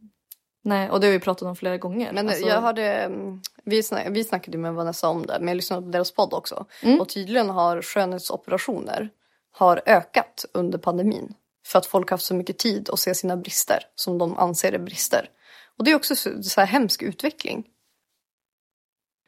[0.64, 2.12] nej, och det har vi pratat om flera gånger.
[2.12, 5.56] Men alltså, jag hörde, mm, vi, snack, vi snackade med Vanessa om det men jag
[5.56, 6.66] lyssnade på deras podd också.
[6.82, 7.00] Mm.
[7.00, 9.10] Och tydligen har skönhetsoperationer
[9.52, 11.34] har ökat under pandemin.
[11.66, 14.72] För att folk har haft så mycket tid att se sina brister som de anser
[14.72, 15.30] är brister.
[15.78, 17.64] Och det är också så, så här hemsk utveckling.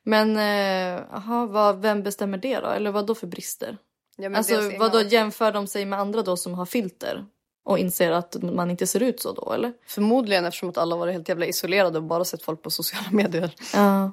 [0.05, 2.67] Men eh, aha, vad, vem bestämmer det då?
[2.67, 3.79] Eller vad då för brister?
[4.17, 7.27] Ja, Alltså vad då jämför de sig med andra då som har filter?
[7.65, 9.73] Och inser att man inte ser ut så då eller?
[9.87, 13.55] Förmodligen eftersom att alla varit helt jävla isolerade och bara sett folk på sociala medier.
[13.75, 14.12] Ja.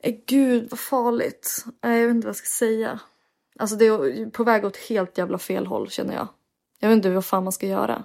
[0.00, 1.64] Eh, Gud vad farligt.
[1.84, 3.00] Eh, Jag vet inte vad jag ska säga.
[3.58, 6.28] Alltså det är på väg åt helt jävla fel håll känner jag.
[6.80, 8.04] Jag vet inte vad fan man ska göra.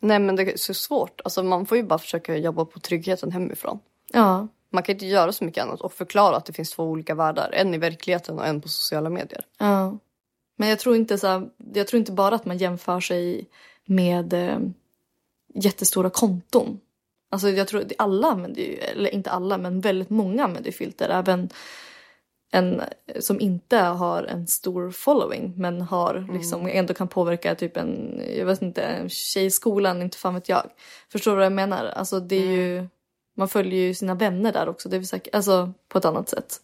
[0.00, 1.20] Nej men det är så svårt.
[1.24, 3.78] Alltså man får ju bara försöka jobba på tryggheten hemifrån.
[4.12, 4.48] Ja.
[4.72, 7.50] Man kan inte göra så mycket annat och förklara att det finns två olika världar.
[7.52, 9.46] En i verkligheten och en på sociala medier.
[9.58, 9.98] Ja.
[10.56, 13.48] Men jag tror inte så här, jag tror inte bara att man jämför sig
[13.84, 14.58] med eh,
[15.54, 16.80] jättestora konton.
[17.30, 20.76] Alltså jag tror att alla använder ju, eller inte alla men väldigt många använder ju
[20.76, 21.08] filter.
[21.08, 21.50] Även
[22.52, 22.82] en
[23.20, 28.46] som inte har en stor following men har liksom ändå kan påverka typ en, jag
[28.46, 30.70] vet inte, en tjej i skolan, inte fan vet jag.
[31.12, 31.86] Förstår du vad jag menar?
[31.86, 32.88] Alltså det är ju,
[33.34, 34.88] man följer ju sina vänner där också.
[34.88, 36.60] Det väl säkert, alltså på ett annat sätt.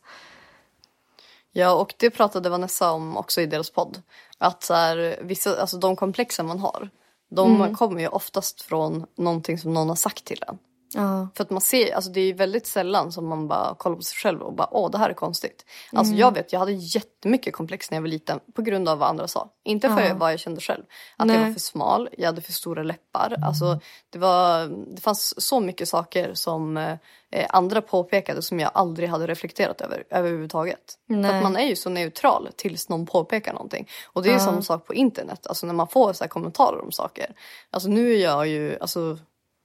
[1.52, 4.02] Ja, och det pratade Vanessa om också i deras podd.
[4.38, 6.90] Att så här, vissa, alltså de komplexen man har,
[7.30, 10.58] de kommer ju oftast från någonting som någon har sagt till en.
[10.94, 11.28] Ja.
[11.34, 14.16] För att man ser, alltså det är väldigt sällan som man bara kollar på sig
[14.16, 15.64] själv och bara åh det här är konstigt.
[15.92, 19.08] Alltså jag vet, jag hade jättemycket komplex när jag var liten på grund av vad
[19.08, 19.50] andra sa.
[19.64, 20.82] Inte för vad jag kände själv.
[21.16, 21.46] Att jag Nej.
[21.46, 23.36] var för smal, jag hade för stora läppar.
[23.46, 29.08] Alltså det, var, det fanns så mycket saker som eh, andra påpekade som jag aldrig
[29.08, 30.98] hade reflekterat över överhuvudtaget.
[31.06, 31.36] För Nej.
[31.36, 33.88] att man är ju så neutral tills någon påpekar någonting.
[34.06, 36.84] Och det är ju samma sak på internet, alltså när man får så här kommentarer
[36.84, 37.34] om saker.
[37.70, 39.18] Alltså nu är jag ju, alltså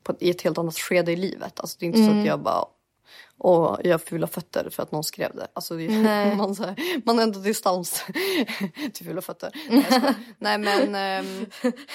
[0.04, 1.60] på, i ett helt annat skede i livet.
[1.60, 2.20] Alltså det är inte så Mm.
[2.20, 2.66] att jag bara
[3.38, 5.48] och jag har fula fötter för att någon skrev det.
[5.54, 6.36] Alltså det är, Nej.
[6.38, 8.04] man, så här, man har ändå distans
[8.94, 9.52] till fula fötter.
[9.70, 10.14] Nej.
[10.38, 11.46] Nej men ehm,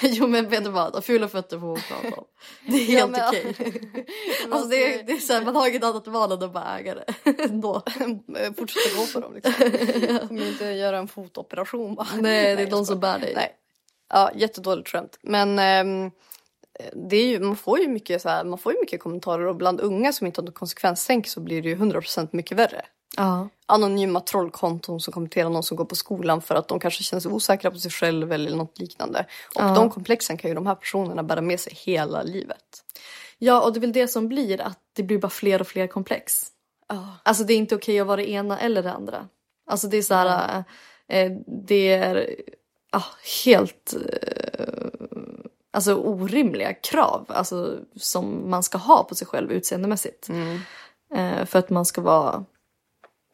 [0.01, 2.25] jo men vet du vad, fula fötter får hon prata om.
[2.65, 4.05] Det är Ja, helt men- okej.
[4.51, 6.79] alltså det är, det är så här, man har inget annat val än att bara
[6.79, 7.13] äga det.
[7.43, 7.75] Ändå.
[8.37, 9.53] eh, fortsätta gå på dem liksom.
[10.27, 12.07] Kommer inte göra en fotoperation bara.
[12.15, 13.33] Nej det är jag de som bär dig.
[13.35, 13.55] Nej.
[14.09, 15.17] Ja, jättedåligt skämt.
[15.21, 16.11] Men ehm,
[16.93, 19.55] det är ju, man får ju mycket så här, man får ju mycket kommentarer och
[19.55, 22.85] bland unga som inte har något konsekvenstänk så blir det ju 100% mycket värre.
[23.17, 23.49] Ja.
[23.65, 27.31] Anonyma trollkonton som kommenterar någon som går på skolan för att de kanske känner sig
[27.31, 29.25] osäkra på sig själv eller något liknande.
[29.55, 32.83] Och de komplexen kan ju de här personerna bära med sig hela livet.
[33.37, 35.87] ja och det är väl det som blir att det blir bara fler och fler
[35.87, 36.43] komplex.
[37.23, 39.27] Alltså det är inte okej att vara det ena eller det andra.
[39.71, 40.63] Alltså det är så här,
[41.07, 41.31] eh,
[41.67, 42.35] det är
[42.91, 43.03] ah,
[43.45, 44.38] helt eh,
[45.71, 50.29] alltså orimliga krav alltså, som man ska ha på sig själv utseendemässigt.
[51.15, 52.45] Eh, för att man ska vara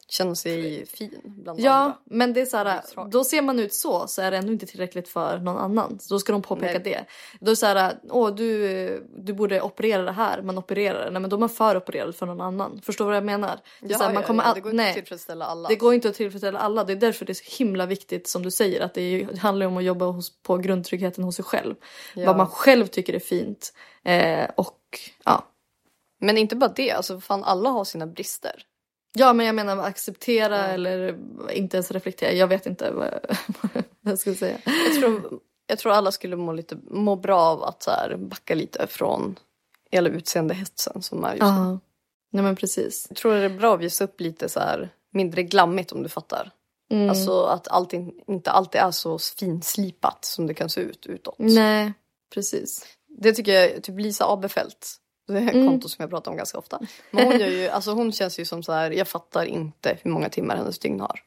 [0.07, 1.97] Känner sig fin bland Ja, andra.
[2.05, 4.65] men det är så här, då ser man ut så så är det ändå inte
[4.65, 5.99] tillräckligt för någon annan.
[5.99, 6.81] Så då ska de påpeka Nej.
[6.83, 7.05] det.
[7.39, 11.11] Då är det så här, åh du, du borde operera det här, man opererar det.
[11.11, 12.81] Nej men då är man föropererad för någon annan.
[12.83, 13.59] Förstår du vad jag menar?
[13.81, 15.69] Det, Ja, här, man ja, kommer ja, det går inte att tillfredsställa alla.
[15.69, 16.83] Det går inte att tillfredsställa alla.
[16.83, 19.37] Det är därför det är så himla viktigt som du säger att det, är, det
[19.39, 21.75] handlar om att jobba hos, på grundtryggheten hos sig själv.
[22.15, 22.25] Ja.
[22.25, 23.73] Vad man själv tycker är fint.
[24.03, 24.79] Eh, och
[25.25, 25.45] ja.
[26.19, 28.63] Men inte bara det, alltså fan alla har sina brister.
[29.17, 31.17] Ja men jag menar acceptera eller
[31.51, 32.31] inte ens reflektera.
[32.31, 33.37] Jag vet inte vad jag,
[34.01, 34.57] vad jag ska säga.
[34.65, 38.55] Jag tror, jag tror alla skulle må, lite, må bra av att så här, backa
[38.55, 39.35] lite från
[39.91, 41.47] hela utseendehetsen som är just nu.
[41.47, 41.79] Ja.
[42.31, 43.05] Nej men precis.
[43.09, 46.09] Jag tror det är bra att visa upp lite så här mindre glammigt om du
[46.09, 46.51] fattar.
[46.91, 47.09] Mm.
[47.09, 51.35] Alltså att allting inte alltid är så finslipat som det kan se ut utåt.
[51.37, 51.93] Nej,
[52.33, 52.85] precis.
[53.07, 54.95] Det tycker jag, typ Lisa Abefelt.
[55.27, 55.47] Det är Mm.
[55.59, 56.79] ett konto som jag pratar om ganska ofta.
[57.11, 60.11] Men hon, gör ju, alltså hon känns ju som så här, jag fattar inte hur
[60.11, 61.19] många timmar hennes dygn har.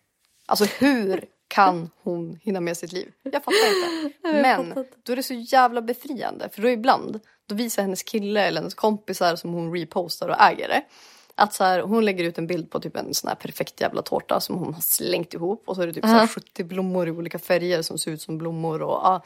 [0.47, 3.13] Alltså hur kan hon hinna med sitt liv?
[3.23, 4.19] Jag fattar inte.
[4.43, 6.49] Men då är det så jävla befriande.
[6.53, 10.69] För då ibland, då visar hennes kille eller hennes kompisar som hon repostar och äger
[10.69, 10.83] det.
[11.41, 14.03] Att så här, hon lägger ut en bild på typ en sån här perfekt jävla
[14.03, 15.63] tårta som hon har slängt ihop.
[15.67, 18.23] Och så är det typ så här 70 blommor i olika färger som ser ut
[18.23, 18.83] som blommor.
[18.83, 19.23] Och, ah,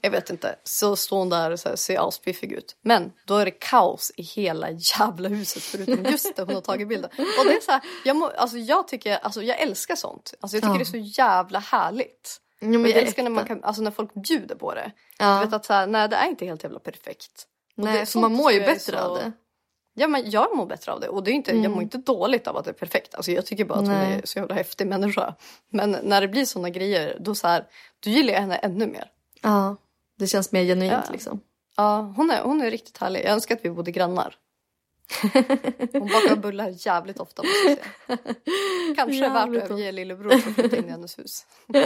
[0.00, 0.56] Jag vet inte.
[0.64, 2.76] Så står hon där och så här, ser aspiffig ut.
[2.82, 6.88] Men då är det kaos i hela jävla huset förutom just det hon har tagit
[6.88, 7.10] bilden.
[7.38, 10.34] Och det är så här, jag, må, alltså, jag, tycker, alltså, jag älskar sånt.
[10.40, 12.40] Alltså, jag tycker det är så jävla härligt.
[12.60, 14.92] Ja, men och jag älskar när, man kan, alltså, när folk bjuder på det.
[15.18, 15.40] Ja.
[15.40, 17.46] Vet att så här, nej det är inte helt jävla perfekt.
[17.76, 19.32] Och Nej, för man mår ju bättre så- av det.
[19.98, 22.46] Ja men jag mår bättre av det och det är inte, jag mår inte dåligt
[22.46, 23.14] av att det är perfekt.
[23.14, 24.20] Alltså jag tycker bara att hon Nej.
[24.22, 25.34] är så jävla häftig människa.
[25.70, 27.64] Men när det blir såna grejer då så här,
[28.00, 29.10] då gillar jag henne ännu mer.
[29.42, 29.76] Ja,
[30.18, 31.12] det känns mer genuint Ja.
[31.12, 31.40] liksom.
[31.76, 33.20] Ja, hon är, hon är riktigt härlig.
[33.24, 34.34] Jag önskar att vi bodde grannar.
[35.92, 38.34] Hon bakar bullar jävligt ofta måste jag säga.
[38.96, 41.46] Kanske värt Jävligt att överge lillebror för att flytta in i hennes hus.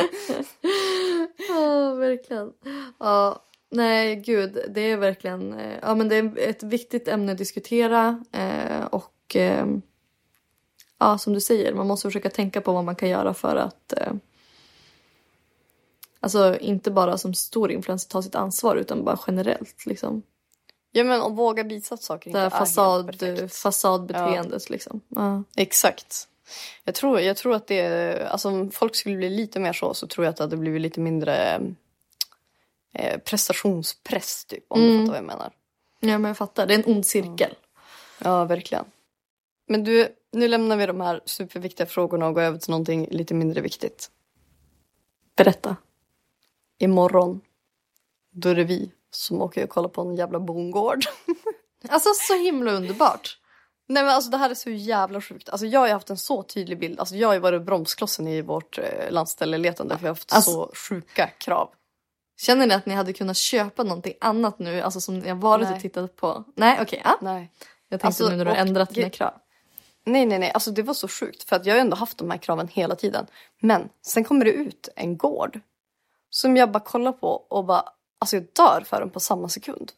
[1.49, 2.53] Ja, verkligen.
[2.99, 7.39] Ja, nej gud, det är verkligen, eh, ja men det är ett viktigt ämne att
[7.39, 9.67] diskutera eh, och eh,
[10.99, 13.93] ja som du säger, man måste försöka tänka på vad man kan göra för att
[13.93, 14.13] eh,
[16.23, 20.23] Alltså inte bara som stor influencer ta sitt ansvar utan bara generellt liksom.
[20.93, 25.01] Ja men och våga visa att saker Det inte här är fasad, helt fasadbeteendet liksom.
[25.09, 25.43] Ja.
[25.57, 26.29] Exakt.
[26.85, 30.07] Jag tror, jag tror att det, alltså om folk skulle bli lite mer så så
[30.07, 31.61] tror jag att det hade blivit lite mindre
[32.95, 35.53] eh, prestationspress typ om du fattar vad jag menar.
[36.01, 37.55] ja men jag fattar, det är en ond cirkel.
[38.19, 38.85] Ja, verkligen.
[39.69, 43.35] Men du, nu lämnar vi de här superviktiga frågorna och går över till någonting lite
[43.35, 44.11] mindre viktigt.
[45.37, 45.77] Berätta.
[46.79, 47.41] Imorgon,
[48.31, 51.05] då är det vi som åker och kollar på en jävla bondgård.
[51.89, 53.39] Alltså så himla underbart.
[53.89, 55.49] Nej men alltså det här är så jävla sjukt.
[55.49, 57.01] Alltså jag har ju haft en så tydlig bild.
[57.01, 60.33] Alltså jag har ju varit bromsklossen i vårt eh, landställe letande för jag har haft
[60.33, 61.71] Alltså- så sjuka krav.
[62.41, 64.81] Känner ni att ni hade kunnat köpa någonting annat nu?
[64.81, 65.75] Alltså som ni har varit Nej.
[65.75, 66.45] och tittat på?
[66.57, 67.19] Nej okej, ja.
[67.21, 67.53] Nej.
[67.89, 69.33] Jag tänkte Alltså, nu när du har ändrat dina krav.
[70.05, 70.51] Nej, nej, nej.
[70.51, 71.43] Alltså det var så sjukt.
[71.43, 73.27] För att jag har ändå haft de här kraven hela tiden.
[73.61, 75.61] Men sen kommer det ut en gård.
[76.31, 77.85] Som jag bara kollar på och bara,
[78.19, 79.93] alltså jag dör för den på samma sekund.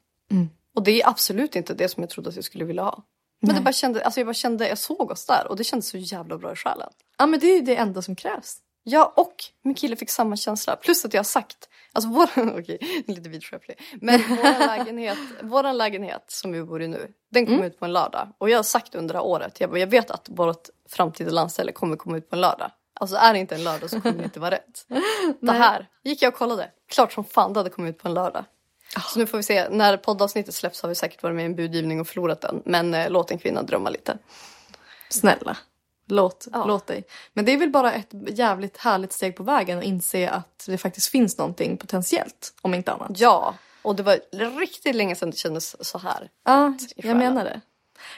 [0.74, 3.02] Och det är absolut inte det som jag trodde att jag skulle vilja ha.
[3.40, 5.88] Men det bara kände, alltså jag bara kände, jag såg oss där och det kändes
[5.88, 6.90] så jävla bra i själen.
[7.18, 8.59] Ja men det är ju det enda som krävs.
[8.83, 10.77] Ja, och min kille fick samma känsla.
[10.77, 12.29] Plus att jag har sagt, alltså vår,
[12.61, 13.81] okej, lite vidskeplig.
[14.01, 17.92] Men vår lägenhet, våran lägenhet som vi bor i nu, den kom ut på en
[17.92, 18.29] lördag.
[18.38, 21.73] Och jag har sagt under det här året, jag, jag vet att vårt framtida landställe
[21.73, 22.71] kommer komma ut på en lördag.
[22.95, 24.87] Alltså är det inte en lördag så kommer det inte vara rätt.
[25.40, 26.71] det här gick jag och kollade.
[26.88, 28.45] Klart som fan det hade kommit ut på en lördag.
[29.01, 31.57] Så nu får vi se, när poddavsnittet släpps har vi säkert varit med i en
[31.57, 32.62] budgivning och förlorat den.
[32.64, 34.18] Men eh, låt en kvinna drömma lite.
[35.09, 35.57] Snälla.
[36.12, 36.64] Låt, Ja.
[36.64, 37.05] låt dig.
[37.33, 40.79] Men det är väl bara ett jävligt härligt steg på vägen att inse att det
[40.79, 42.55] faktiskt finns någonting potentiellt.
[42.62, 43.11] Om inte annat.
[43.20, 44.18] Ja, och det var
[44.61, 46.31] riktigt länge sedan det kändes så här.
[46.44, 47.61] Ja, jag menar det.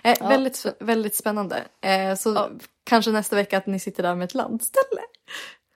[0.03, 1.65] Eh, Ja, väldigt, väldigt spännande.
[1.81, 2.51] Eh, så Ja.
[2.85, 5.01] kanske nästa vecka att ni sitter där med ett landställe.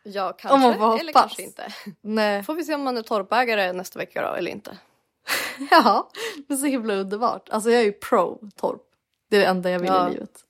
[0.02, 0.58] Ja, Om kanske.
[0.68, 1.72] man får Eller kanske inte.
[2.00, 2.42] Nej.
[2.42, 4.78] Får vi se om man är torpägare nästa vecka då, eller inte.
[5.70, 6.10] Ja,
[6.48, 7.48] det är så himla underbart.
[7.48, 8.82] Alltså jag är ju pro torp.
[9.30, 10.44] Det är det enda jag vill i livet.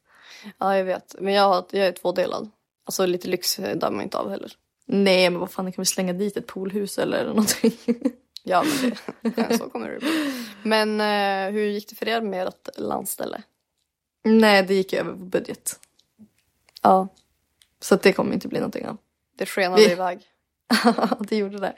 [0.58, 1.14] Ja, jag vet.
[1.20, 2.50] Men jag, har, jag är tvådelad.
[2.84, 4.52] Alltså lite lyx dör man inte av heller.
[4.86, 7.72] Nej men vad fan, kan väl slänga dit ett poolhus eller någonting.
[8.44, 8.64] Ja,
[9.22, 10.44] men det, så kommer det bli.
[10.62, 13.42] Men eh, hur gick det för er med ert landställe?
[14.24, 15.80] Nej, det gick över på budget.
[16.82, 17.08] Ja.
[17.80, 18.96] Så det kommer inte bli någonting av.
[19.38, 20.20] Det skenade Vi- iväg.
[21.20, 21.74] det gjorde det.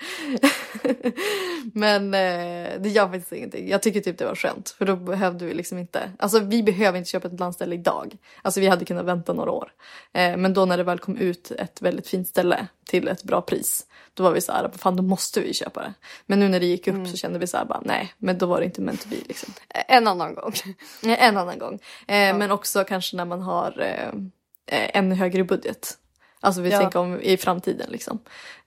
[1.74, 3.68] Men eh, det gör faktiskt ingenting.
[3.68, 4.70] Jag tycker typ det var skönt.
[4.70, 6.10] För då behövde vi liksom inte.
[6.18, 8.16] Alltså vi behöver inte köpa ett landställe idag.
[8.42, 9.72] Alltså vi hade kunnat vänta några år.
[10.12, 13.40] Eh, men då när det väl kom ut ett väldigt fint ställe till ett bra
[13.42, 13.86] pris.
[14.14, 15.94] Då var vi så här, fan då måste vi köpa det.
[16.26, 18.12] Men nu när det gick upp så kände vi så här bara nej.
[18.18, 19.52] Men då var det inte meant to be liksom.
[19.88, 20.52] En annan gång.
[21.06, 21.74] Eh, En annan gång.
[22.08, 24.08] Eh, Men också kanske när man har eh,
[24.78, 25.96] eh, ännu högre budget.
[26.40, 26.78] Alltså vi Ja.
[26.78, 28.18] tänker om i framtiden liksom.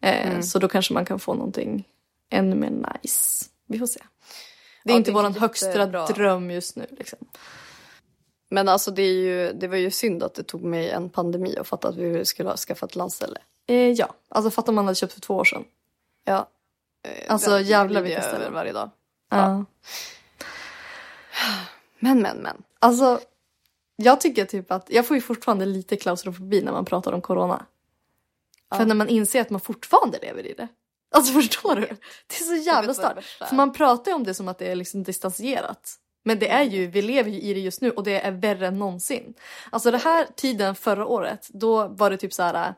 [0.02, 1.88] Eh, Så då kanske man kan få någonting
[2.30, 3.46] ännu mer nice.
[3.68, 4.00] Vi får se.
[4.84, 6.06] Det är Ja, inte det våran högsta jättebra.
[6.06, 7.20] dröm just nu liksom.
[8.50, 11.58] Men alltså det, är ju, det var ju synd att det tog mig en pandemi
[11.58, 13.38] att fatta att vi skulle ha skaffat landställe.
[13.68, 15.64] Eh, ja, alltså fatta om man hade köpt för två år sedan.
[16.26, 16.48] Ja.
[17.28, 18.54] Alltså, det jävlar vilka ställen.
[18.54, 18.90] varje dag.
[19.30, 19.66] Ja.
[22.00, 22.64] Men, men, men.
[22.80, 23.20] Alltså,
[23.96, 27.66] jag tycker typ att jag får ju fortfarande lite klaustrofobi när man pratar om corona.
[28.76, 30.68] För när man inser att man fortfarande lever i det.
[31.12, 31.82] Alltså förstår du?
[32.28, 33.42] Det är så jävla starkt.
[33.42, 33.46] är.
[33.46, 36.00] För man pratar ju om det som att det är liksom distanserat.
[36.26, 38.68] Men det är ju, vi lever ju i det just nu och det är värre
[38.68, 39.34] än någonsin.
[39.70, 42.74] Alltså det här tiden förra året, då var det typ så här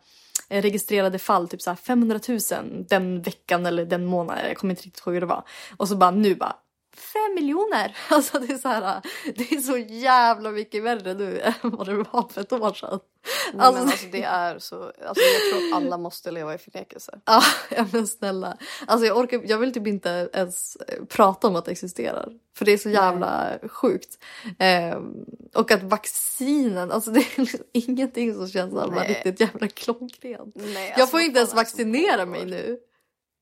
[0.49, 2.39] eh, registrerade fall, typ så här 500 000
[2.89, 5.43] den veckan eller den månaden, jag kommer inte riktigt ihåg hur det var.
[5.77, 6.55] Och så bara nu bara
[6.95, 7.97] fem miljoner!
[8.09, 9.01] Alltså det är så här,
[9.35, 12.99] det är så jävla mycket värre nu än vad det var för ett år sedan.
[13.53, 16.57] Nej, Alltså- men alltså det är så, alltså jag tror att alla måste leva i
[16.57, 17.19] förnekelse.
[17.69, 18.57] Ja, men snälla.
[18.87, 22.29] Alltså jag orkar, jag vill typ inte ens eh, prata om att det existerar.
[22.57, 24.17] För det är så jävla sjukt.
[24.59, 29.07] Ehm, och att vaccinen, alltså det är liksom ingenting som känns så Nej.
[29.07, 30.55] riktigt jävla klockrent.
[30.55, 32.77] Nej, jag alltså, får vad inte ens vaccinera mig nu.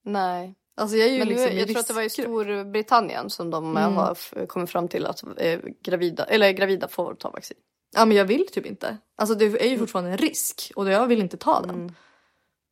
[0.05, 0.55] Nej.
[0.75, 2.09] Alltså jag ju Men nu, liksom i jag tror att det var i.
[2.09, 3.93] Storbritannien som de Mm.
[3.93, 7.57] har kommit fram till att eh, gravida, eller gravida får ta vaccin.
[7.95, 8.97] Ja men jag vill typ inte.
[9.17, 9.57] Alltså det Mm.
[9.61, 11.95] är ju fortfarande en risk och jag vill inte ta den.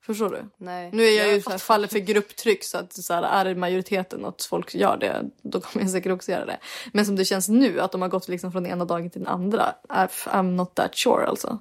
[0.06, 0.46] Förstår du?
[0.58, 0.90] Nej.
[0.94, 1.58] Nu är jag ju Jag så här, fattar.
[1.58, 5.84] faller för grupptryck så att så här, är majoriteten att folk gör det då kommer
[5.86, 6.58] jag säkert också göra det.
[6.94, 9.28] Men som det känns nu att de har gått liksom från ena dagen till den
[9.34, 9.76] andra.
[9.90, 11.60] I'm not that sure alltså.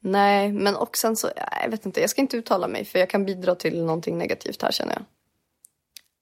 [0.00, 1.28] Nej, men och sen så,
[1.62, 4.62] jag vet inte, jag ska inte uttala mig för jag kan bidra till någonting negativt
[4.62, 5.02] här känner jag.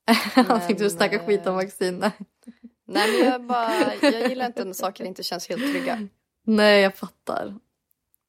[0.37, 1.99] Jag tänkte du snacka skit om vaccin.
[1.99, 2.13] Nej.
[2.87, 6.09] Nej men jag bara, jag gillar inte när saker inte känns helt trygga.
[6.47, 7.55] Nej jag fattar.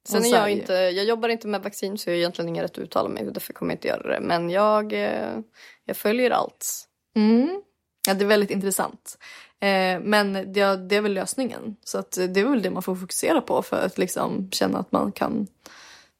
[0.08, 2.70] Sen är jag inte, jag jobbar inte med vaccin så jag har egentligen ingen rätt
[2.70, 4.20] att uttala mig därför kommer jag inte göra det.
[4.20, 5.38] Men jag, eh,
[5.84, 6.88] jag följer allt.
[7.16, 7.62] Mm.
[8.08, 9.18] Ja, det är väldigt intressant.
[9.60, 11.76] Eh, men det, det är väl lösningen.
[11.84, 14.92] Så att det är väl det man får fokusera på för att liksom känna att
[14.92, 15.46] man kan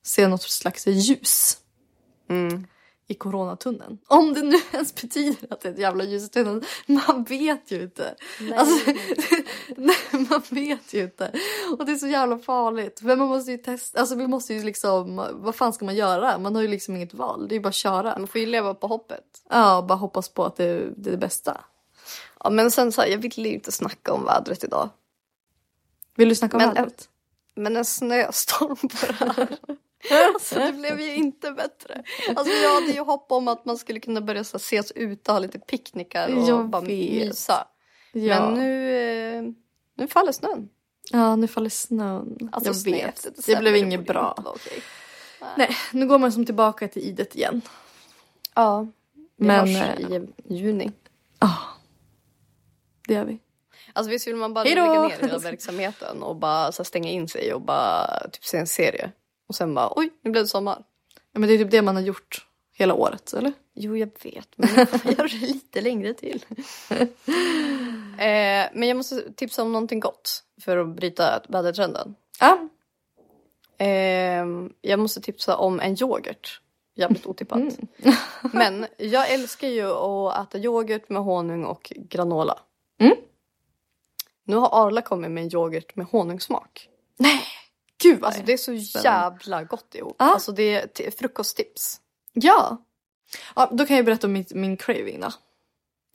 [0.03, 1.59] se något slags ljus
[2.29, 2.67] Mm.
[3.09, 3.99] I coronatunneln.
[4.07, 6.65] Om det nu ens betyder att det är ett jävla ljus i tunneln.
[6.87, 8.15] Man vet ju inte.
[8.57, 8.91] Alltså,
[9.77, 9.97] nej,
[10.31, 11.33] man vet ju inte.
[11.79, 13.01] Och det är så jävla farligt.
[13.03, 14.01] Men man måste ju testa.
[14.01, 15.27] Alltså vi måste ju liksom.
[15.33, 16.39] Vad fan ska man göra?
[16.39, 17.49] Man har ju liksom inget val.
[17.49, 18.19] Det är ju bara att köra.
[18.19, 19.25] Man får ju leva på hoppet.
[19.51, 21.61] Ja, och bara hoppas på att det, är det bästa.
[22.45, 24.89] Ja, men sen så här, jag vill ju inte snacka om vädret idag.
[26.17, 27.09] Vill du snacka om Men- vädret?
[27.55, 29.49] Men en snöstorm på det här.
[30.35, 32.03] Alltså det blev ju inte bättre.
[32.37, 35.31] Alltså jag hade ju hopp om att man skulle kunna börja så här, ses ute
[35.31, 37.27] och ha lite picknickar och Jag bara vet.
[37.27, 37.69] mysa.
[38.13, 38.51] Ja.
[38.51, 38.97] Men nu,
[39.37, 39.43] eh,
[39.97, 40.69] nu faller snön.
[41.13, 42.51] Ja, nu faller snön.
[42.53, 43.47] Alltså, jag vet.
[43.47, 44.29] Det blev inget bra.
[44.37, 44.83] inte vara okej.
[45.57, 47.61] Nej, nu går man som tillbaka till idet igen.
[48.55, 48.87] Ja.
[49.37, 50.93] Vi Men, hörs eh, i juni.
[53.09, 53.39] Det gör vi.
[53.93, 54.87] Alltså visst vill man bara Hejdå!
[54.87, 58.59] lägga ner hela verksamheten och bara så här, stänga in sig och bara typ se
[58.59, 59.13] en serie.
[59.47, 60.85] Och sen bara oj, nu blev det sommar.
[61.33, 63.53] Ja, men det är typ det man har gjort hela året, eller?
[63.75, 66.45] Jo, jag vet, men jag får göra det lite längre till.
[68.19, 72.15] eh, men jag måste tipsa om någonting gott för att bryta vädertrenden.
[72.41, 72.69] Ja.
[73.79, 74.47] Eh,
[74.81, 76.61] jag måste tipsa om en yoghurt.
[76.95, 77.61] Jävligt otippat.
[78.53, 82.59] Men jag älskar ju att äta yoghurt med honung och granola.
[83.01, 83.17] Mm.
[84.45, 86.89] Nu har Arla kommit med en yoghurt med honungssmak.
[88.03, 88.73] Gud vad Alltså det är så
[89.05, 90.17] jävla gott ihop.
[90.19, 90.33] Ja.
[90.35, 92.01] Alltså det är frukosttips.
[92.33, 92.85] Ja.
[93.55, 93.71] ja.
[93.73, 95.33] Då kan jag berätta om mitt, min craving då.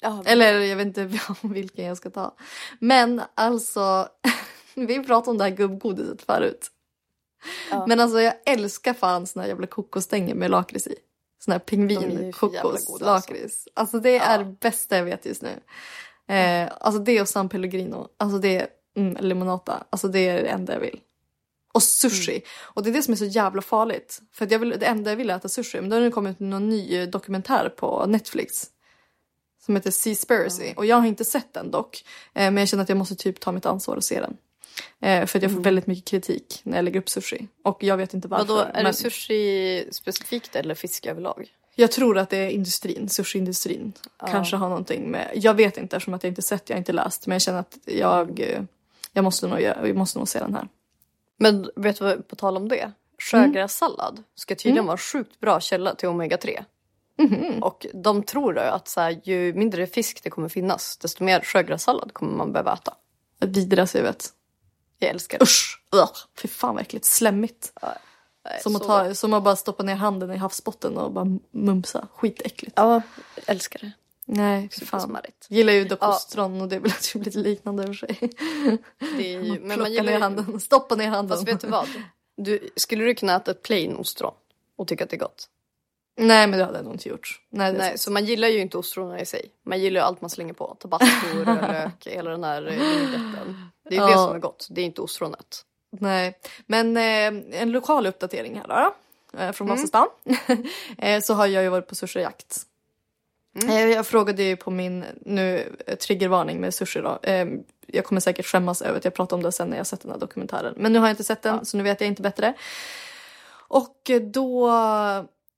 [0.01, 2.35] Ja, Eller jag vet inte vilken jag ska ta.
[2.79, 4.07] Men alltså,
[4.75, 6.71] vi pratade om det här gubbgodiset förut.
[7.71, 7.85] Ja.
[7.87, 10.95] Men alltså jag älskar fan såna här jävla kokosstänger med lakrits i.
[11.39, 13.67] Såna här pingvin, kokos, goda, lakrits.
[13.73, 15.59] Alltså det är det bästa jag vet just nu.
[16.35, 18.07] Eh, alltså det och San Pellegrino.
[18.17, 18.67] Alltså det är
[18.97, 19.83] mm, limonata.
[19.89, 20.99] Alltså det är det enda jag vill.
[21.71, 22.31] Och sushi.
[22.31, 22.43] Mm.
[22.61, 24.21] Och det är det som är så jävla farligt.
[24.33, 25.81] För att jag vill, det enda jag vill är att äta sushi.
[25.81, 28.67] Men då har det kommit någon ny dokumentär på Netflix.
[29.65, 30.73] Som heter Seaspiracy.
[30.75, 32.03] Och jag har inte sett den dock.
[32.33, 34.37] Eh, men jag känner att jag måste typ ta mitt ansvar och se den.
[35.01, 37.47] Eh, för att jag får väldigt mycket kritik när jag lägger upp sushi.
[37.63, 38.45] Och jag vet inte varför.
[38.45, 41.49] Vadå, är men det sushi specifikt eller fisk överlag?
[41.75, 43.93] Jag tror att det är industrin, sushiindustrin.
[44.27, 45.31] Kanske har någonting med...
[45.35, 47.27] Jag vet inte eftersom att jag inte sett, jag har inte läst.
[47.27, 48.63] Men jag känner att jag, eh,
[49.13, 50.67] jag, måste, nog, jag måste nog se den här.
[51.41, 52.91] Men vet du vad, på tal om det?
[53.19, 56.63] Sjögrässallad ska tydligen vara sjukt bra källa till omega-3.
[57.61, 61.41] Och de tror då att så här, ju mindre fisk det kommer finnas desto mer
[61.41, 62.93] sjögrässallad kommer man behöva äta.
[63.39, 64.29] Det vidrigaste jag vet.
[64.99, 65.43] Jag älskar det.
[65.43, 65.83] Usch!
[65.91, 66.11] Ugh.
[66.37, 67.05] Fy fan vad äckligt.
[67.05, 67.73] Slemmigt.
[67.81, 72.07] Nej, Som att, ta, som att bara stoppa ner handen i havsbotten och bara mumsa.
[72.15, 72.73] Skitäckligt.
[72.75, 73.01] Ja,
[73.45, 73.91] älskar det.
[74.33, 75.01] Nej, Super fan.
[75.01, 75.47] smarrigt.
[75.49, 76.15] Gillar ju dock Ja.
[76.15, 78.17] ostron och det väl typ lite liknande för sig.
[79.17, 81.37] Det är ju, men Plocka man gillar ner handen, stoppa ner handen.
[81.37, 81.87] Fast vet du vad?
[82.37, 84.33] Du, skulle du kunna äta ett plain ostron
[84.77, 85.47] och tycka att det är gott?
[86.19, 87.41] Nej men det hade jag nog inte gjort.
[87.49, 89.51] Nej, Nej, så man gillar ju inte ostronen i sig.
[89.65, 90.75] Man gillar ju allt man slänger på.
[90.79, 93.65] Tabasco, rödlök, hela den här eh, vinägretten.
[93.89, 94.27] Det är ju det Ja.
[94.27, 94.67] som är gott.
[94.69, 95.65] Det är inte ostronet.
[95.99, 98.93] Nej, men eh, en lokal uppdatering här då.
[99.39, 100.07] Eh, från Vasastan.
[100.97, 102.61] eh, så har jag ju varit på sushijakt.
[103.53, 107.19] Eh, jag frågade ju på min nu eh, triggervarning med sushi då.
[107.23, 107.47] Eh,
[107.87, 110.11] jag kommer säkert skämmas över att jag pratar om det sen när jag sett den
[110.11, 110.73] här dokumentären.
[110.77, 112.53] Men nu har jag inte sett den så nu vet jag inte bättre.
[113.67, 114.71] Och då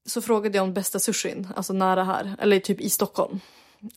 [0.05, 3.39] så frågade jag om bästa sushin, alltså nära här, eller typ i Stockholm.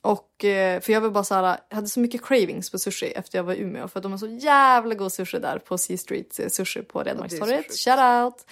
[0.02, 3.06] Och eh, för jag var bara så här, jag hade så mycket cravings på sushi
[3.06, 5.98] efter jag var i Umeå för de har så jävla god sushi där på Sea
[5.98, 7.78] Street eh, Sushi på Redmarkstorget.
[7.84, 8.46] Shout out!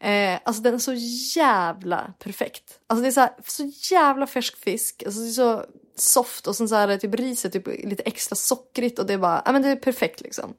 [0.00, 0.94] Eh, alltså den är så
[1.38, 2.80] jävla perfekt.
[2.86, 5.64] Alltså det är så, här, så jävla färsk fisk, alltså det är så
[5.96, 9.42] soft och sen så här typ riset typ lite extra sockrigt och det är bara,
[9.44, 10.54] ja men det är perfekt liksom.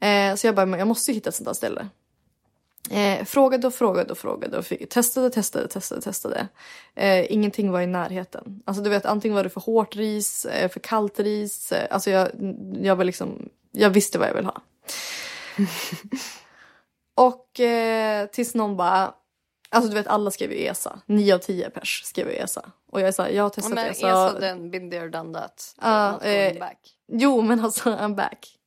[0.00, 1.88] Eh, så jag bara, jag måste ju hitta ett sånt där ställe.
[2.90, 6.48] Eh, frågade och frågade och frågade och fick, testade, testade, testade, testade.
[6.94, 8.62] Eh, ingenting var i närheten.
[8.64, 11.72] Alltså du vet, antingen var det för hårt ris, eh, för kallt ris.
[11.72, 12.28] Eh, alltså jag,
[12.82, 14.60] jag var liksom, jag visste vad jag ville ha.
[17.14, 19.14] och eh, tills någon bara,
[19.70, 21.00] alltså du vet alla skrev ju ESA.
[21.06, 22.70] 9 av 10 pers skrev ju ESA.
[22.92, 24.08] Och jag är såhär, jag har Ja, testat men ESA.
[24.08, 25.74] Esa den, been there, done that.
[25.80, 26.78] Ja, going eh, back.
[27.12, 28.59] Jo men alltså I'm back.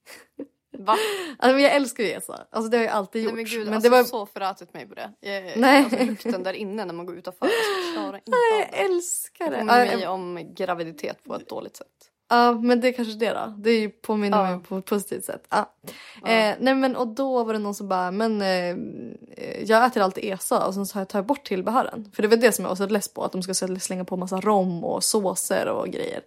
[0.79, 0.95] Va?
[1.39, 2.45] Alltså, jag älskar ju ESA.
[2.49, 3.33] Alltså det har jag alltid gjort.
[3.33, 4.03] Nej, men gud, men alltså, det var...
[4.03, 5.11] så förrätit mig på det.
[5.19, 5.83] Jag, Nej.
[5.83, 7.45] Alltså, lukten där inne när man går utanför.
[7.45, 8.77] Jag klarar inte Jag av det.
[8.77, 9.57] älskar Det det.
[9.59, 11.87] påminner mig om graviditet på ett dåligt sätt.
[12.29, 13.53] Ja, men det är kanske det då.
[13.57, 14.51] Det är ju påminner Ja.
[14.55, 15.47] mig på ett positivt sätt.
[15.49, 15.73] Ja.
[16.29, 18.75] Eh, nej men och då var det någon som bara, men eh,
[19.65, 22.11] jag äter alltid ESA och sen så tar jag bort tillbehören.
[22.15, 24.17] För det var det som jag var så less på, att de ska slänga på
[24.17, 26.21] massa rom och såser och grejer.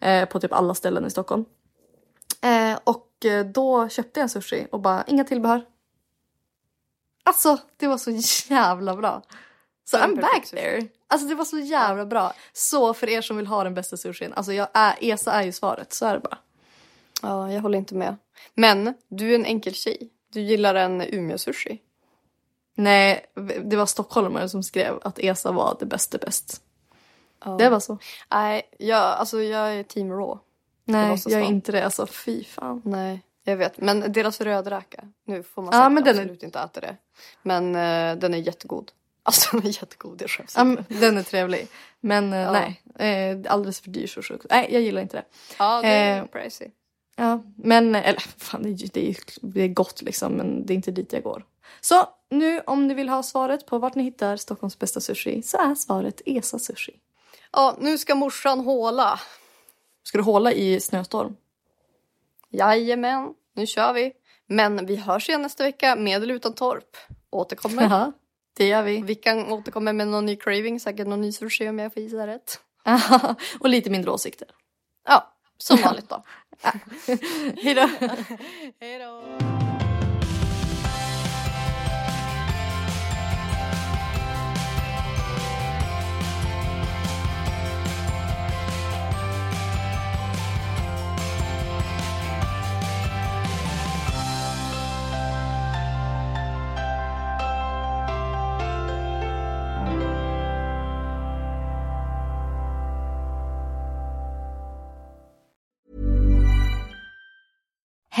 [0.00, 1.44] Eh, på typ alla ställen i Stockholm.
[2.42, 3.11] Eh, och eh,
[3.54, 5.64] då köpte jag sushi och bara, inga tillbehör.
[7.24, 8.10] Alltså det var så
[8.50, 9.22] jävla bra.
[9.84, 10.88] Så en I'm back there.
[11.06, 12.32] Alltså det var så jävla bra.
[12.52, 15.52] Så för er som vill ha den bästa sushin, alltså jag är, ESA är ju
[15.52, 16.38] svaret, så är det bara.
[17.22, 18.16] Ja, jag håller inte med.
[18.54, 20.10] Men du är en enkel tjej.
[20.32, 21.78] Du gillar en Umeå-sushi.
[22.74, 23.26] Nej,
[23.64, 26.62] det var stockholmare som skrev att ESA var det bästa bäst.
[27.44, 27.56] Ja.
[27.56, 27.98] Det var så.
[28.30, 30.40] Nej, jag, alltså, jag är team raw.
[30.84, 31.84] Nej, jag är inte det.
[31.84, 32.82] Alltså fy fan.
[32.84, 33.78] Nej, jag vet.
[33.78, 35.04] Men deras rödräka.
[35.26, 36.96] Nu får man Ja, men den är- absolut inte äta det.
[37.42, 38.90] Men eh, den är jättegod.
[39.24, 40.22] Alltså den är jättegod.
[40.22, 41.68] Jag skäms men den är trevlig.
[42.00, 42.52] Men eh, Ja.
[42.52, 42.82] nej,
[43.44, 44.48] eh, alldeles för dyr sushi också.
[44.50, 45.24] Nej, jag gillar inte det.
[45.58, 46.68] Ja, det är pricey.
[47.16, 50.74] Ja, men eller fan det, är det, är, det är gott liksom men det är
[50.74, 51.44] inte dit jag går.
[51.80, 55.56] Så nu om ni vill ha svaret på vart ni hittar Stockholms bästa sushi så
[55.58, 56.92] är svaret ESA Sushi.
[57.52, 59.20] Ja, nu ska morsan håla.
[60.02, 61.36] Ska du hålla i snöstorm?
[62.50, 64.12] Jajamän, nu kör vi.
[64.46, 66.96] Men vi hörs igen nästa vecka med eller utan torp.
[67.30, 67.82] Återkommer.
[67.82, 68.12] Ja,
[68.56, 69.02] det gör vi.
[69.02, 72.26] Vi kan återkomma med någon ny craving, säkert någon ny sushi om jag får gissa
[72.26, 72.60] rätt.
[73.60, 74.48] Och lite mindre åsikter.
[75.06, 76.24] Ja, som vanligt då.
[77.62, 77.74] Hej
[78.98, 79.51] då!